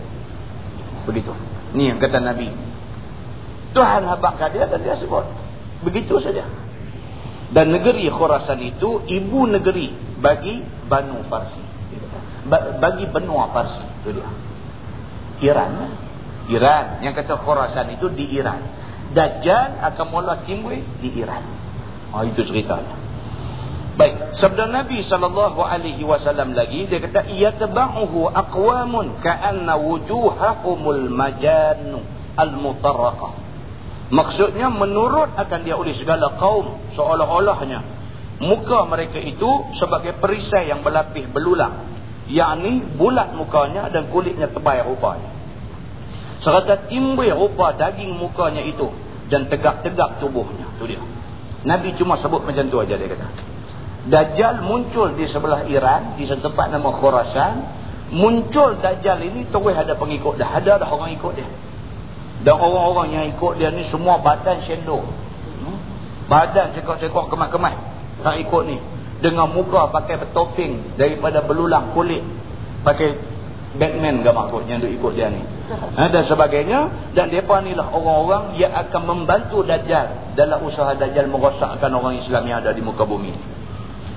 [1.06, 1.30] begitu
[1.78, 2.49] ni yang kata Nabi
[3.78, 5.30] Tuhan habakkan dia dan dia sebut
[5.86, 6.66] begitu saja
[7.53, 11.64] dan negeri Khurasan itu ibu negeri bagi Banu Farsi.
[12.82, 13.86] Bagi benua Farsi.
[14.01, 14.30] Itu dia.
[15.45, 15.72] Iran.
[16.49, 16.86] Iran.
[17.06, 18.60] Yang kata Khurasan itu di Iran.
[19.16, 21.41] Dajjal akan mula timbul di Iran.
[22.11, 22.99] Oh, itu ceritanya.
[23.95, 32.03] Baik, sabda Nabi sallallahu alaihi wasallam lagi dia kata yatba'uhu aqwamun ka'anna wujuhahumul majan
[32.36, 33.32] al-mutarraqah.
[34.11, 37.80] Maksudnya menurut akan dia oleh segala kaum seolah-olahnya
[38.43, 39.47] muka mereka itu
[39.80, 41.95] sebagai perisai yang berlapis belulang.
[42.28, 45.32] Yakni bulat mukanya dan kulitnya tebal rupanya.
[46.43, 50.69] Serta timbul rupa daging mukanya itu dan tegak-tegak tubuhnya.
[50.78, 51.01] Itu dia.
[51.65, 53.28] Nabi cuma sebut macam tu aja dia kata.
[54.05, 57.53] Dajjal muncul di sebelah Iran di tempat nama Khurasan.
[58.13, 60.61] Muncul Dajjal ini terus ada pengikut dah.
[60.61, 61.49] Ada dah orang ikut dia.
[62.45, 65.01] Dan orang-orang yang ikut dia ni semua badan syendor.
[65.57, 65.78] Hmm?
[66.30, 67.73] Badan cekok-cekok kemat-kemat.
[68.21, 68.78] Tak ikut ni.
[69.26, 72.21] Dengan muka pakai topeng daripada belulang kulit.
[72.86, 73.17] Pakai
[73.76, 75.41] Batman ke maksudnya untuk ikut dia ni.
[75.71, 77.11] Ha, dan sebagainya.
[77.11, 80.36] Dan mereka ni lah orang-orang yang akan membantu Dajjal.
[80.39, 83.34] Dalam usaha Dajjal merosakkan orang Islam yang ada di muka bumi.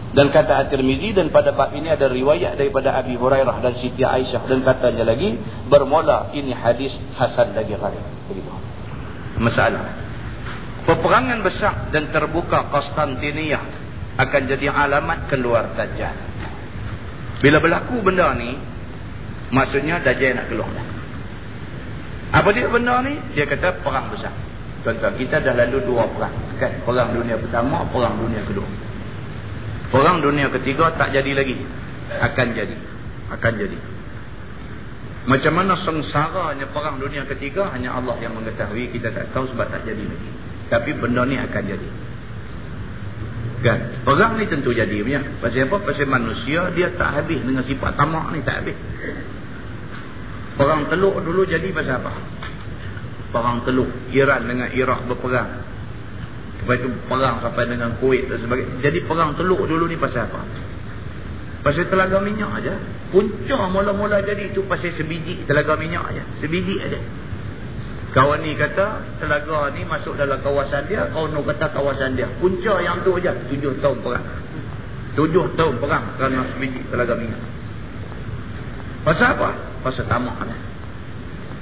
[0.09, 4.49] Dan kata At-Tirmizi dan pada bab ini ada riwayat daripada Abi Hurairah dan Siti Aisyah
[4.49, 5.37] dan katanya lagi
[5.69, 8.01] bermula ini hadis hasan lagi gharib.
[8.33, 8.51] Begitu.
[9.37, 10.09] Masalah.
[10.89, 13.61] Peperangan besar dan terbuka Konstantinia
[14.17, 16.17] akan jadi alamat keluar Dajjal.
[17.39, 18.57] Bila berlaku benda ni
[19.55, 20.87] maksudnya Dajjal nak keluar dah.
[22.29, 23.17] Apa dia benda ni?
[23.33, 24.33] Dia kata perang besar.
[24.85, 26.35] Contoh kita dah lalu dua perang.
[26.61, 26.85] Kan?
[26.85, 28.69] Perang dunia pertama, perang dunia kedua.
[29.89, 31.57] Perang dunia ketiga tak jadi lagi.
[32.21, 32.77] Akan jadi.
[33.33, 33.79] Akan jadi.
[35.29, 38.93] Macam mana sengsaranya perang dunia ketiga hanya Allah yang mengetahui.
[38.93, 40.31] Kita tak tahu sebab tak jadi lagi.
[40.69, 41.89] Tapi benda ni akan jadi.
[43.65, 44.05] Kan?
[44.05, 45.21] Perang ni tentu jadi punya.
[45.41, 45.77] Pasal apa?
[45.81, 48.77] Pasal manusia dia tak habis dengan sifat tamak ni tak habis.
[50.59, 52.13] Perang teluk dulu jadi pasal apa?
[53.31, 54.11] Perang teluk.
[54.11, 55.51] Iran dengan Iraq berperang.
[56.59, 58.83] Lepas itu perang sampai dengan Kuwait dan sebagainya.
[58.83, 60.43] Jadi perang teluk dulu ni pasal apa?
[61.63, 62.75] Pasal telaga minyak aja.
[63.15, 66.27] Punca mula-mula jadi itu pasal sebiji telaga minyak aja.
[66.43, 66.99] Sebiji aja.
[68.09, 71.07] Kawan ni kata telaga ni masuk dalam kawasan dia.
[71.15, 72.27] Kawan ni kata kawasan dia.
[72.43, 73.31] Punca yang tu aja.
[73.47, 74.27] Tujuh tahun perang.
[75.15, 77.43] Tujuh tahun perang kerana sebiji telaga minyak.
[79.09, 79.51] Pasal apa?
[79.81, 80.61] Pasal tamak lah.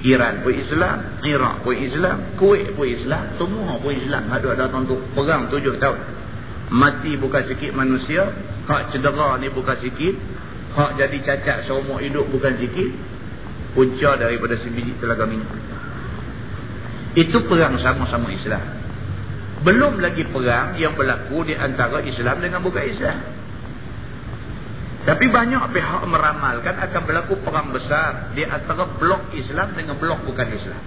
[0.02, 4.26] Iran pun Islam, Iraq pun Islam, Kuwait pun Islam, semua pun Islam.
[4.34, 6.00] Ada datang tu perang tujuh tahun.
[6.74, 8.34] Mati bukan sikit manusia,
[8.66, 10.14] hak cedera ni bukan sikit,
[10.74, 12.90] hak jadi cacat seumur hidup bukan sikit.
[13.78, 15.52] Punca daripada sebiji telaga minyak.
[17.14, 18.64] Itu perang sama-sama Islam.
[19.62, 23.35] Belum lagi perang yang berlaku di antara Islam dengan bukan Islam.
[25.06, 30.48] Tapi banyak pihak meramalkan akan berlaku perang besar di antara blok Islam dengan blok bukan
[30.50, 30.82] Islam.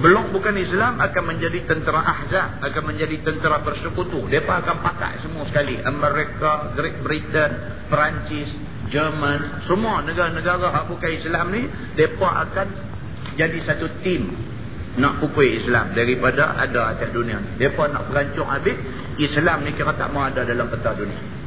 [0.00, 4.28] Blok bukan Islam akan menjadi tentera ahzab, akan menjadi tentera bersekutu.
[4.28, 5.80] Mereka akan pakai semua sekali.
[5.80, 7.50] Amerika, Great Britain,
[7.88, 8.48] Perancis,
[8.92, 11.62] Jerman, semua negara-negara yang bukan Islam ni,
[11.96, 12.66] mereka akan
[13.40, 14.36] jadi satu tim
[15.00, 17.56] nak pupui Islam daripada ada atas dunia ni.
[17.56, 18.76] Mereka nak perancung habis,
[19.16, 21.39] Islam ni kira tak mau ada dalam peta dunia.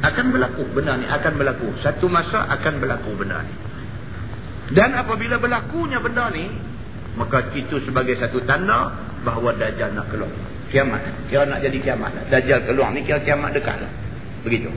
[0.00, 1.04] Akan berlaku benda ni.
[1.04, 1.76] Akan berlaku.
[1.84, 3.54] Satu masa akan berlaku benda ni.
[4.72, 6.48] Dan apabila berlakunya benda ni.
[7.20, 9.12] Maka itu sebagai satu tanda.
[9.20, 10.32] Bahawa Dajjal nak keluar.
[10.72, 11.28] Kiamat.
[11.28, 12.32] Kira nak jadi kiamat.
[12.32, 13.92] Dajjal keluar ni kira kiamat dekat lah.
[14.40, 14.72] Begitu.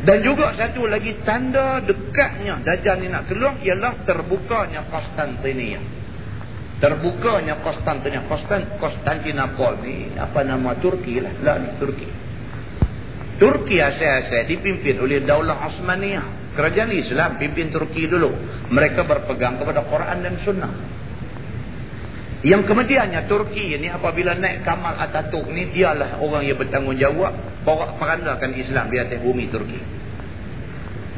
[0.00, 3.60] Dan juga satu lagi tanda dekatnya Dajjal ni nak keluar.
[3.60, 5.84] Ialah terbukanya Konstantinia.
[6.80, 8.24] Terbukanya Konstantinia.
[8.80, 10.16] Konstantinopol ni.
[10.16, 11.36] Apa nama Turki lah.
[11.44, 12.29] Lah ni Turki.
[13.40, 16.52] Turki asal-asal dipimpin oleh Daulah Osmaniyah.
[16.52, 18.28] Kerajaan Islam pimpin Turki dulu.
[18.68, 20.72] Mereka berpegang kepada Quran dan Sunnah.
[22.44, 27.64] Yang kemudiannya Turki ini apabila naik Kamal Ataturk ni dialah orang yang bertanggungjawab
[27.96, 29.80] perandakan Islam di atas bumi Turki.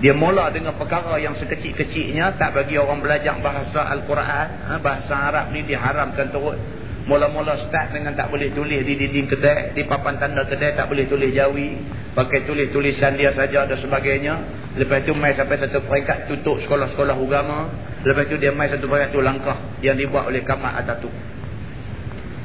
[0.03, 5.55] Dia mula dengan perkara yang sekecil-kecilnya tak bagi orang belajar bahasa Al-Quran, ha, bahasa Arab
[5.55, 6.59] ni diharamkan turut.
[7.03, 11.11] Mula-mula start dengan tak boleh tulis di dinding kedai, di papan tanda kedai tak boleh
[11.11, 11.83] tulis Jawi,
[12.15, 14.35] pakai tulis-tulisan dia saja dan sebagainya.
[14.79, 17.75] Lepas itu mai sampai satu peringkat tutup sekolah-sekolah agama.
[18.07, 21.11] Lepas itu dia mai satu peringkat tu langkah yang dibuat oleh Kamal Atatürk.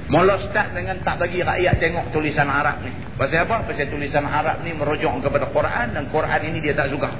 [0.09, 2.89] Mula start dengan tak bagi rakyat tengok tulisan Arab ni.
[3.13, 3.61] Pasal apa?
[3.61, 7.13] Pasal tulisan Arab ni merujuk kepada Quran dan Quran ini dia tak suka.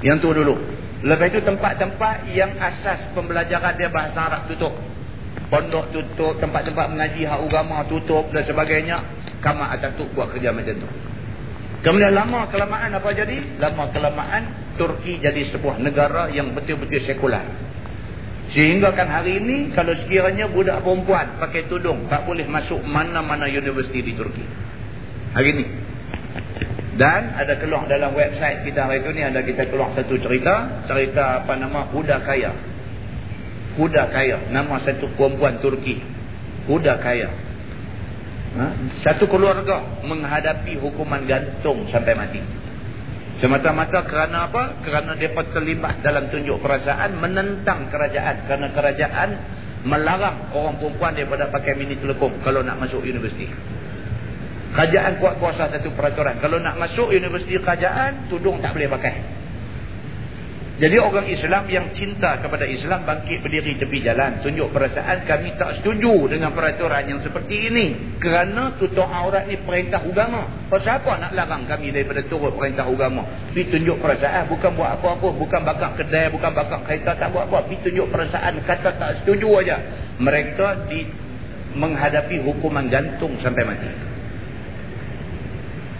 [0.00, 0.56] Yang tu dulu.
[1.04, 4.87] Lepas itu tempat-tempat yang asas pembelajaran dia bahasa Arab tutup
[5.48, 8.96] pondok tutup, tempat-tempat mengaji hak agama tutup dan sebagainya.
[9.38, 10.88] Kama Atatürk buat kerja macam tu.
[11.78, 13.56] Kemudian lama kelamaan apa jadi?
[13.62, 17.46] Lama kelamaan Turki jadi sebuah negara yang betul-betul sekular.
[18.48, 24.00] Sehingga kan hari ini kalau sekiranya budak perempuan pakai tudung tak boleh masuk mana-mana universiti
[24.00, 24.42] di Turki.
[25.36, 25.64] Hari ini.
[26.98, 31.46] Dan ada keluar dalam website kita hari itu ni ada kita keluar satu cerita, cerita
[31.46, 32.50] apa nama Huda Kaya.
[33.78, 34.50] Huda kaya.
[34.50, 36.02] Nama satu perempuan Turki.
[36.66, 37.30] Huda kaya.
[38.58, 38.66] Ha?
[39.06, 42.42] Satu keluarga menghadapi hukuman gantung sampai mati.
[43.38, 44.82] Semata-mata kerana apa?
[44.82, 48.50] Kerana mereka terlibat dalam tunjuk perasaan menentang kerajaan.
[48.50, 49.30] Kerana kerajaan
[49.86, 53.46] melarang orang perempuan daripada pakai mini telekom kalau nak masuk universiti.
[54.74, 56.42] Kerajaan kuat kuasa satu peraturan.
[56.42, 59.37] Kalau nak masuk universiti kerajaan, tudung tak boleh pakai.
[60.78, 64.38] Jadi orang Islam yang cinta kepada Islam bangkit berdiri tepi jalan.
[64.46, 67.86] Tunjuk perasaan kami tak setuju dengan peraturan yang seperti ini.
[68.22, 70.70] Kerana tutup aurat ni perintah agama.
[70.70, 73.26] Pasal apa nak larang kami daripada turut perintah agama?
[73.50, 75.28] Pergi tunjuk perasaan bukan buat apa-apa.
[75.34, 77.66] Bukan bakar kedai, bukan bakar kereta, tak buat apa.
[77.66, 79.82] Pergi tunjuk perasaan kata tak setuju aja.
[80.22, 81.10] Mereka di
[81.74, 83.90] menghadapi hukuman gantung sampai mati.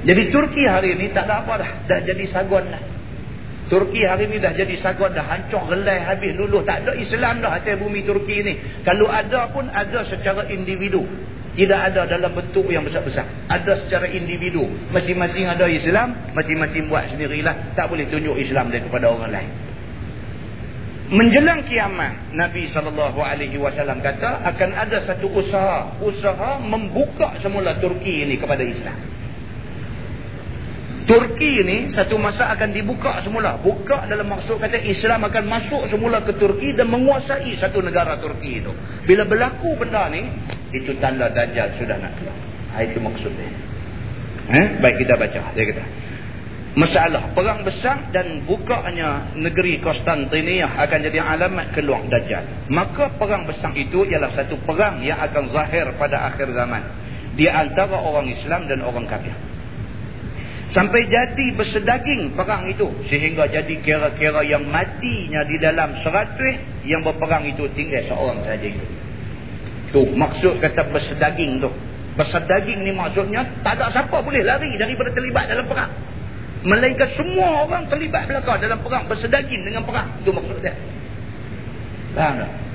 [0.06, 1.70] Jadi Turki hari ini tak ada apa dah.
[1.90, 2.97] Dah jadi sagon dah.
[3.68, 6.64] Turki hari ni dah jadi sagon dah hancur gelai habis luluh.
[6.64, 8.56] Tak ada Islam dah atas bumi Turki ni.
[8.80, 11.04] Kalau ada pun ada secara individu.
[11.52, 13.28] Tidak ada dalam bentuk yang besar-besar.
[13.50, 14.64] Ada secara individu.
[14.88, 17.76] Masing-masing ada Islam masing-masing buat sendirilah.
[17.76, 19.50] Tak boleh tunjuk Islam daripada orang lain.
[21.08, 25.92] Menjelang kiamat Nabi SAW kata akan ada satu usaha.
[26.00, 29.17] Usaha membuka semula Turki ini kepada Islam
[31.08, 33.56] Turki ni satu masa akan dibuka semula.
[33.64, 38.60] Buka dalam maksud kata Islam akan masuk semula ke Turki dan menguasai satu negara Turki
[38.60, 38.68] itu.
[39.08, 40.28] Bila berlaku benda ni,
[40.76, 42.36] itu tanda Dajjal sudah nak keluar.
[42.76, 43.48] Ha, itu maksudnya.
[44.52, 44.66] Eh?
[44.84, 45.40] Baik kita baca.
[45.56, 45.84] Dia kata.
[46.76, 52.68] Masalah perang besar dan bukanya negeri Konstantinia akan jadi alamat keluar Dajjal.
[52.68, 56.84] Maka perang besar itu ialah satu perang yang akan zahir pada akhir zaman.
[57.32, 59.47] Di antara orang Islam dan orang kafir.
[60.68, 62.92] Sampai jadi bersedaging perang itu.
[63.08, 68.86] Sehingga jadi kira-kira yang matinya di dalam seratus yang berperang itu tinggal seorang saja itu.
[69.88, 71.72] Tu maksud kata bersedaging tu.
[72.20, 75.92] Bersedaging ni maksudnya tak ada siapa boleh lari daripada terlibat dalam perang.
[76.68, 79.08] Melainkan semua orang terlibat belakang dalam perang.
[79.08, 80.20] Bersedaging dengan perang.
[80.20, 80.76] Itu maksud dia.
[82.12, 82.67] Faham tak?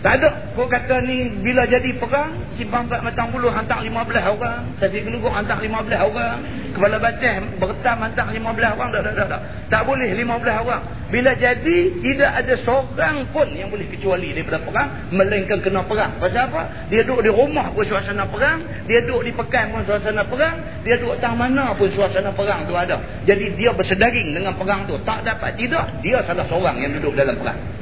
[0.00, 0.56] Tak ada.
[0.56, 4.72] Kau kata ni bila jadi perang, simpang kat matang bulu hantar 15 orang.
[4.80, 6.36] Kasih geluguk hantar 15 orang.
[6.72, 8.40] Kepala batas bertam hantar 15
[8.80, 8.88] orang.
[8.96, 9.40] Tak, tak, tak, tak.
[9.68, 10.82] tak boleh 15 orang.
[11.12, 15.12] Bila jadi, tidak ada seorang pun yang boleh kecuali daripada perang.
[15.12, 16.16] Melainkan kena perang.
[16.16, 16.88] Pasal apa?
[16.88, 18.88] Dia duduk di rumah pun suasana perang.
[18.88, 20.80] Dia duduk di pekan pun suasana perang.
[20.80, 22.96] Dia duduk tang mana pun suasana perang tu ada.
[23.28, 24.96] Jadi dia bersedaging dengan perang tu.
[25.04, 26.00] Tak dapat tidak.
[26.00, 27.80] Dia salah seorang yang duduk dalam perang.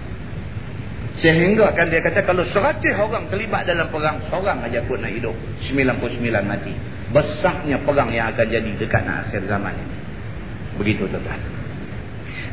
[1.18, 5.34] Sehingga kan dia kata kalau seratus orang terlibat dalam perang, seorang aja pun nak hidup.
[5.66, 6.70] 99 mati.
[7.10, 9.96] Besarnya perang yang akan jadi dekat akhir zaman ini.
[10.78, 11.40] Begitu tuan-tuan.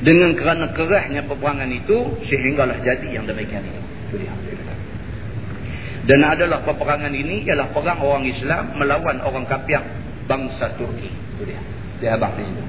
[0.02, 3.82] Dengan kerana kerahnya peperangan itu, sehinggalah jadi yang demikian itu.
[4.10, 4.34] Itu dia.
[6.06, 9.82] Dan adalah peperangan ini ialah perang orang Islam melawan orang kafir
[10.26, 11.10] bangsa Turki.
[11.10, 11.62] Itu dia.
[12.02, 12.64] Dia abang di situ.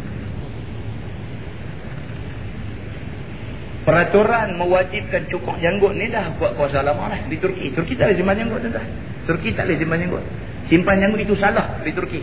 [3.87, 7.70] Peraturan mewajibkan cukup janggut ni dah buat kuasa lama lah di Turki.
[7.70, 8.87] Turki tak boleh simpan janggut tuan
[9.30, 10.24] Turki tak boleh simpan janggut.
[10.66, 12.20] Simpan janggut itu salah di Turki.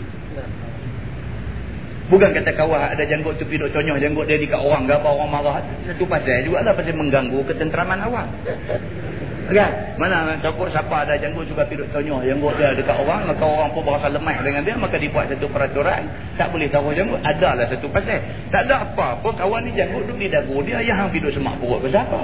[2.11, 5.30] Bukan kata kawah ada janggut tu piduk conyoh janggut dia dekat orang ke apa orang
[5.32, 5.64] marah.
[5.88, 8.28] Satu pasal juga lah pasal mengganggu ketenteraman awak.
[9.51, 9.99] Kan?
[9.99, 12.23] Mana takut siapa ada janggut juga piduk tonyoh.
[12.23, 16.07] Janggut dia dekat orang maka orang pun berasa lemah dengan dia maka dibuat satu peraturan.
[16.39, 18.23] Tak boleh taruh janggut adalah satu pasal.
[18.47, 21.87] Tak ada apa-apa kawan ni janggut duduk di dagu dia yang piduk semak perut ke
[21.91, 22.19] siapa?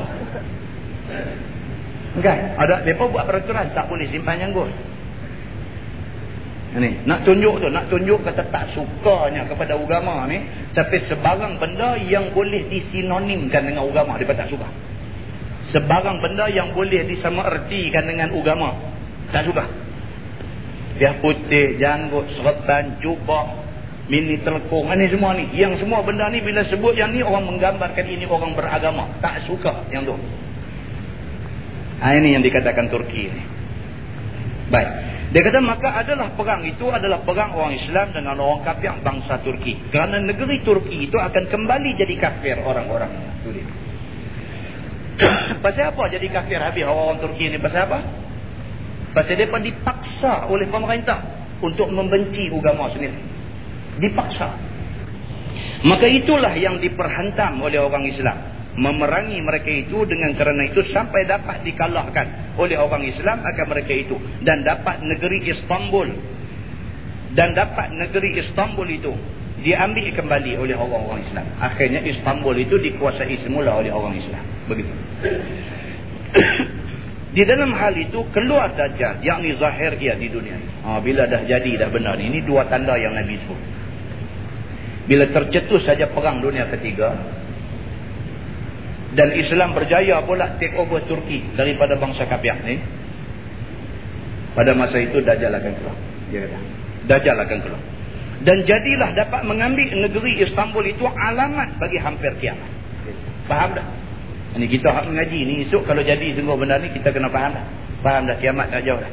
[2.24, 2.40] Kan?
[2.56, 4.72] Ada mereka buat peraturan tak boleh simpan janggut.
[6.80, 10.46] Ni nak tunjuk tu nak tunjuk kata tak sukanya kepada agama ni
[10.78, 14.70] tapi sebarang benda yang boleh disinonimkan dengan agama dia tak suka
[15.70, 18.70] sebarang benda yang boleh disamaertikan dengan agama.
[19.30, 19.66] Tak suka.
[20.98, 23.46] Dia putih janggut seretan jubah
[24.12, 24.90] mini telekung.
[24.90, 25.48] Ini semua ni.
[25.56, 29.22] Yang semua benda ni bila sebut yang ni orang menggambarkan ini orang beragama.
[29.24, 30.18] Tak suka yang tu.
[32.00, 33.44] Ha, ini yang dikatakan Turki ni.
[34.70, 34.90] Baik.
[35.30, 39.78] Dia kata maka adalah perang itu adalah perang orang Islam dengan orang kafir bangsa Turki.
[39.94, 43.14] Kerana negeri Turki itu akan kembali jadi kafir orang-orang.
[43.46, 43.89] Itu dia
[45.64, 47.58] pasal apa jadi kafir habis orang-orang Turki ni?
[47.60, 48.00] Pasal apa?
[49.12, 51.20] Pasal mereka dipaksa oleh pemerintah
[51.60, 53.20] untuk membenci agama sendiri.
[54.00, 54.48] Dipaksa.
[55.84, 58.38] Maka itulah yang diperhantam oleh orang Islam.
[58.80, 64.16] Memerangi mereka itu dengan kerana itu sampai dapat dikalahkan oleh orang Islam akan mereka itu.
[64.40, 66.08] Dan dapat negeri Istanbul.
[67.36, 69.14] Dan dapat negeri Istanbul itu
[69.60, 71.46] diambil kembali oleh orang-orang Islam.
[71.60, 74.44] Akhirnya Istanbul itu dikuasai semula oleh orang Islam.
[74.72, 74.90] Begitu.
[77.36, 80.56] di dalam hal itu keluar Dajjal yakni zahir ia di dunia.
[80.86, 82.32] Ha, bila dah jadi dah benar ni.
[82.32, 83.60] Ini dua tanda yang Nabi sebut.
[85.10, 87.18] Bila tercetus saja perang dunia ketiga
[89.10, 92.78] dan Islam berjaya pula take over Turki daripada bangsa kafir ni.
[94.54, 95.98] Pada masa itu Dajjal akan keluar.
[96.30, 96.58] Dia kata.
[97.10, 97.82] Dajjal akan keluar.
[98.40, 102.72] Dan jadilah dapat mengambil negeri Istanbul itu alamat bagi hampir kiamat.
[103.52, 103.88] Faham tak?
[104.56, 107.66] Ini kita hak mengaji ni esok kalau jadi sungguh benda ni kita kena faham dah.
[108.02, 109.12] Faham dah kiamat tak jauh dah.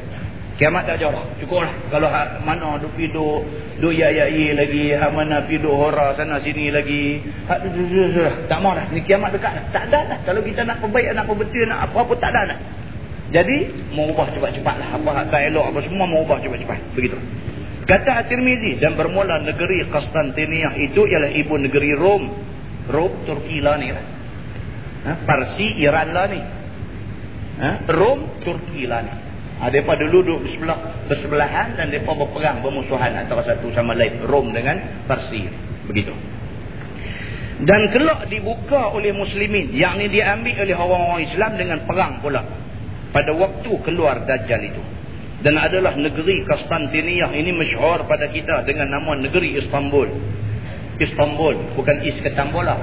[0.57, 1.27] Kiamat tak jauh dah.
[1.43, 1.75] Cukup lah.
[1.93, 3.45] Kalau hak mana duk pidu
[3.77, 4.25] duk ya ya
[4.57, 7.21] lagi, hak mana pidu hora sana sini lagi.
[7.51, 7.67] Hak
[8.49, 8.89] tak mau dah.
[8.89, 9.65] Ni kiamat dekat dah.
[9.75, 10.19] Tak ada dah.
[10.25, 12.59] Kalau kita nak perbaik, nak perbetul, nak apa-apa tak ada dah.
[13.27, 13.57] Jadi
[13.93, 14.89] mau ubah cepat-cepat lah.
[14.97, 16.79] Apa hak tak elok apa semua mau ubah cepat-cepat.
[16.97, 17.19] Begitu.
[17.87, 22.25] Kata At-Tirmizi dan bermula negeri Konstantinia itu ialah ibu negeri Rom.
[22.91, 24.07] Rom Turki lah ni lah.
[25.07, 25.13] Ha?
[25.23, 26.41] Parsi Iran lah ni.
[27.63, 27.71] Ha?
[27.87, 29.13] Rom Turki lah ni.
[29.57, 30.79] Ha, mereka dulu duduk bersebelah,
[31.09, 35.47] bersebelahan dan mereka berperang bermusuhan antara satu sama lain Rom dengan Parsi.
[35.87, 36.13] Begitu.
[37.63, 42.43] Dan kelak dibuka oleh muslimin yang ini diambil oleh orang-orang Islam dengan perang pula.
[43.15, 44.83] Pada waktu keluar Dajjal itu
[45.47, 50.11] dan adalah negeri Konstantinia ini masyhur pada kita dengan nama negeri Istanbul.
[50.99, 52.75] Istanbul bukan Isketambola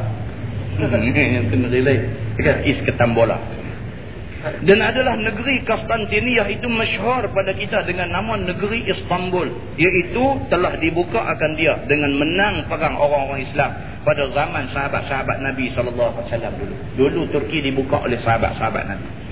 [0.79, 2.07] yang kena relay.
[2.39, 3.35] Kan is ketambola
[4.63, 9.75] dan adalah negeri Konstantinia itu masyhur pada kita dengan nama negeri Istanbul.
[9.75, 13.71] Iaitu telah dibuka akan dia dengan menang perang orang-orang Islam
[14.07, 16.75] pada zaman sahabat-sahabat Nabi SAW dulu.
[16.95, 19.22] Dulu Turki dibuka oleh sahabat-sahabat Nabi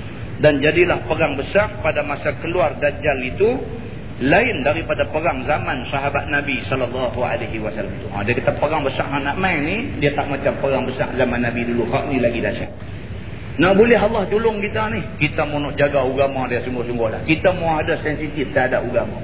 [0.42, 3.62] dan jadilah perang besar pada masa keluar Dajjal itu
[4.22, 8.10] lain daripada perang zaman sahabat Nabi sallallahu alaihi wasallam tu.
[8.10, 11.62] Ha, dia kata perang besar nak main ni dia tak macam perang besar zaman Nabi
[11.66, 11.90] dulu.
[11.90, 12.70] Hak ni lagi dahsyat.
[13.62, 15.02] Nak boleh Allah tolong kita ni.
[15.22, 17.22] Kita mau nak jaga agama dia sungguh-sungguh lah.
[17.26, 19.22] Kita mau ada sensitif terhadap agama.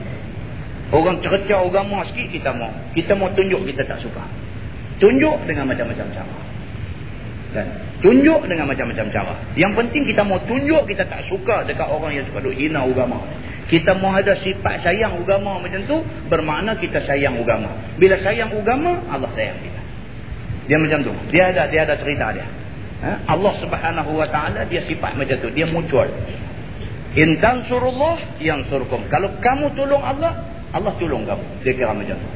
[0.94, 2.70] Orang cerca agama sikit kita mau.
[2.94, 4.22] Kita mau tunjuk kita tak suka.
[4.98, 6.47] Tunjuk dengan macam-macam cara.
[7.56, 7.68] Kan?
[8.04, 9.34] Tunjuk dengan macam-macam cara.
[9.56, 13.24] Yang penting kita mau tunjuk kita tak suka dekat orang yang suka duk hina agama.
[13.68, 16.00] Kita mau ada sifat sayang agama macam tu,
[16.32, 17.72] bermakna kita sayang agama.
[18.00, 19.82] Bila sayang agama, Allah sayang kita.
[20.68, 21.14] Dia macam tu.
[21.32, 22.48] Dia ada dia ada cerita dia.
[23.04, 23.12] Ha?
[23.30, 25.50] Allah Subhanahu wa taala dia sifat macam tu.
[25.56, 26.08] Dia muncul.
[27.16, 29.08] In tansurullah yansurkum.
[29.08, 30.44] Kalau kamu tolong Allah,
[30.76, 31.46] Allah tolong kamu.
[31.64, 32.30] Dia kira macam tu.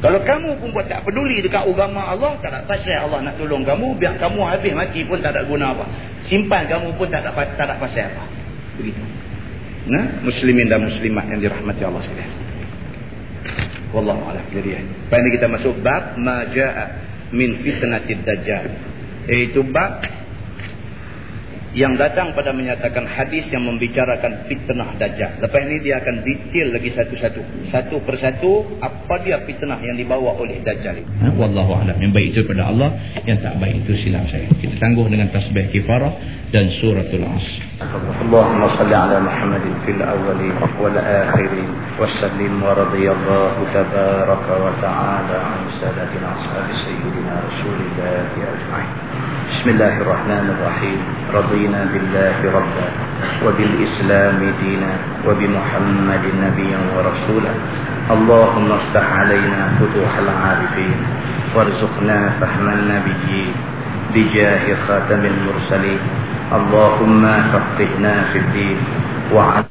[0.00, 3.60] Kalau kamu pun buat tak peduli dekat agama Allah, tak ada pasal Allah nak tolong
[3.60, 5.84] kamu, biar kamu habis mati pun tak ada guna apa.
[6.24, 8.24] Simpan kamu pun tak ada tak ada pasal apa.
[8.80, 9.02] Begitu.
[9.92, 12.32] Nah, muslimin dan muslimat yang dirahmati Allah sekalian.
[13.92, 14.44] Wallahu a'lam.
[14.48, 14.70] Jadi,
[15.12, 16.84] pada kita masuk bab ma jaa
[17.34, 18.72] min fitnatid dajjal.
[19.28, 20.00] Iaitu bab
[21.70, 25.38] yang datang pada menyatakan hadis yang membicarakan fitnah dajjal.
[25.38, 27.70] Lepas ini dia akan detail lagi satu-satu.
[27.70, 31.10] Satu persatu apa dia fitnah yang dibawa oleh dajjal itu.
[31.22, 31.30] Ha?
[31.38, 31.96] Wallahu a'lam.
[32.02, 32.90] Yang baik itu pada Allah,
[33.22, 34.50] yang tak baik itu silap saya.
[34.50, 36.12] Kita tangguh dengan tasbih kifarah
[36.50, 37.70] dan suratul asr.
[37.80, 45.60] Allahumma salli ala Muhammad fil awwalin wal akhirin wasallim wa radiyallahu tabaraka wa ta'ala an
[45.78, 49.29] sadatina ashabi sayyidina rasulillah ajma'in.
[49.50, 50.98] بسم الله الرحمن الرحيم.
[51.34, 52.88] رضينا بالله ربا
[53.44, 54.92] وبالإسلام دينا
[55.26, 57.54] وبمحمد نبيا ورسولا.
[58.14, 60.98] اللهم افتح علينا فتوح العارفين
[61.54, 63.52] وارزقنا فهم النبيين
[64.14, 66.00] بجاه خاتم المرسلين.
[66.58, 67.22] اللهم
[67.52, 68.78] فقهنا في الدين
[69.34, 69.66] وعلى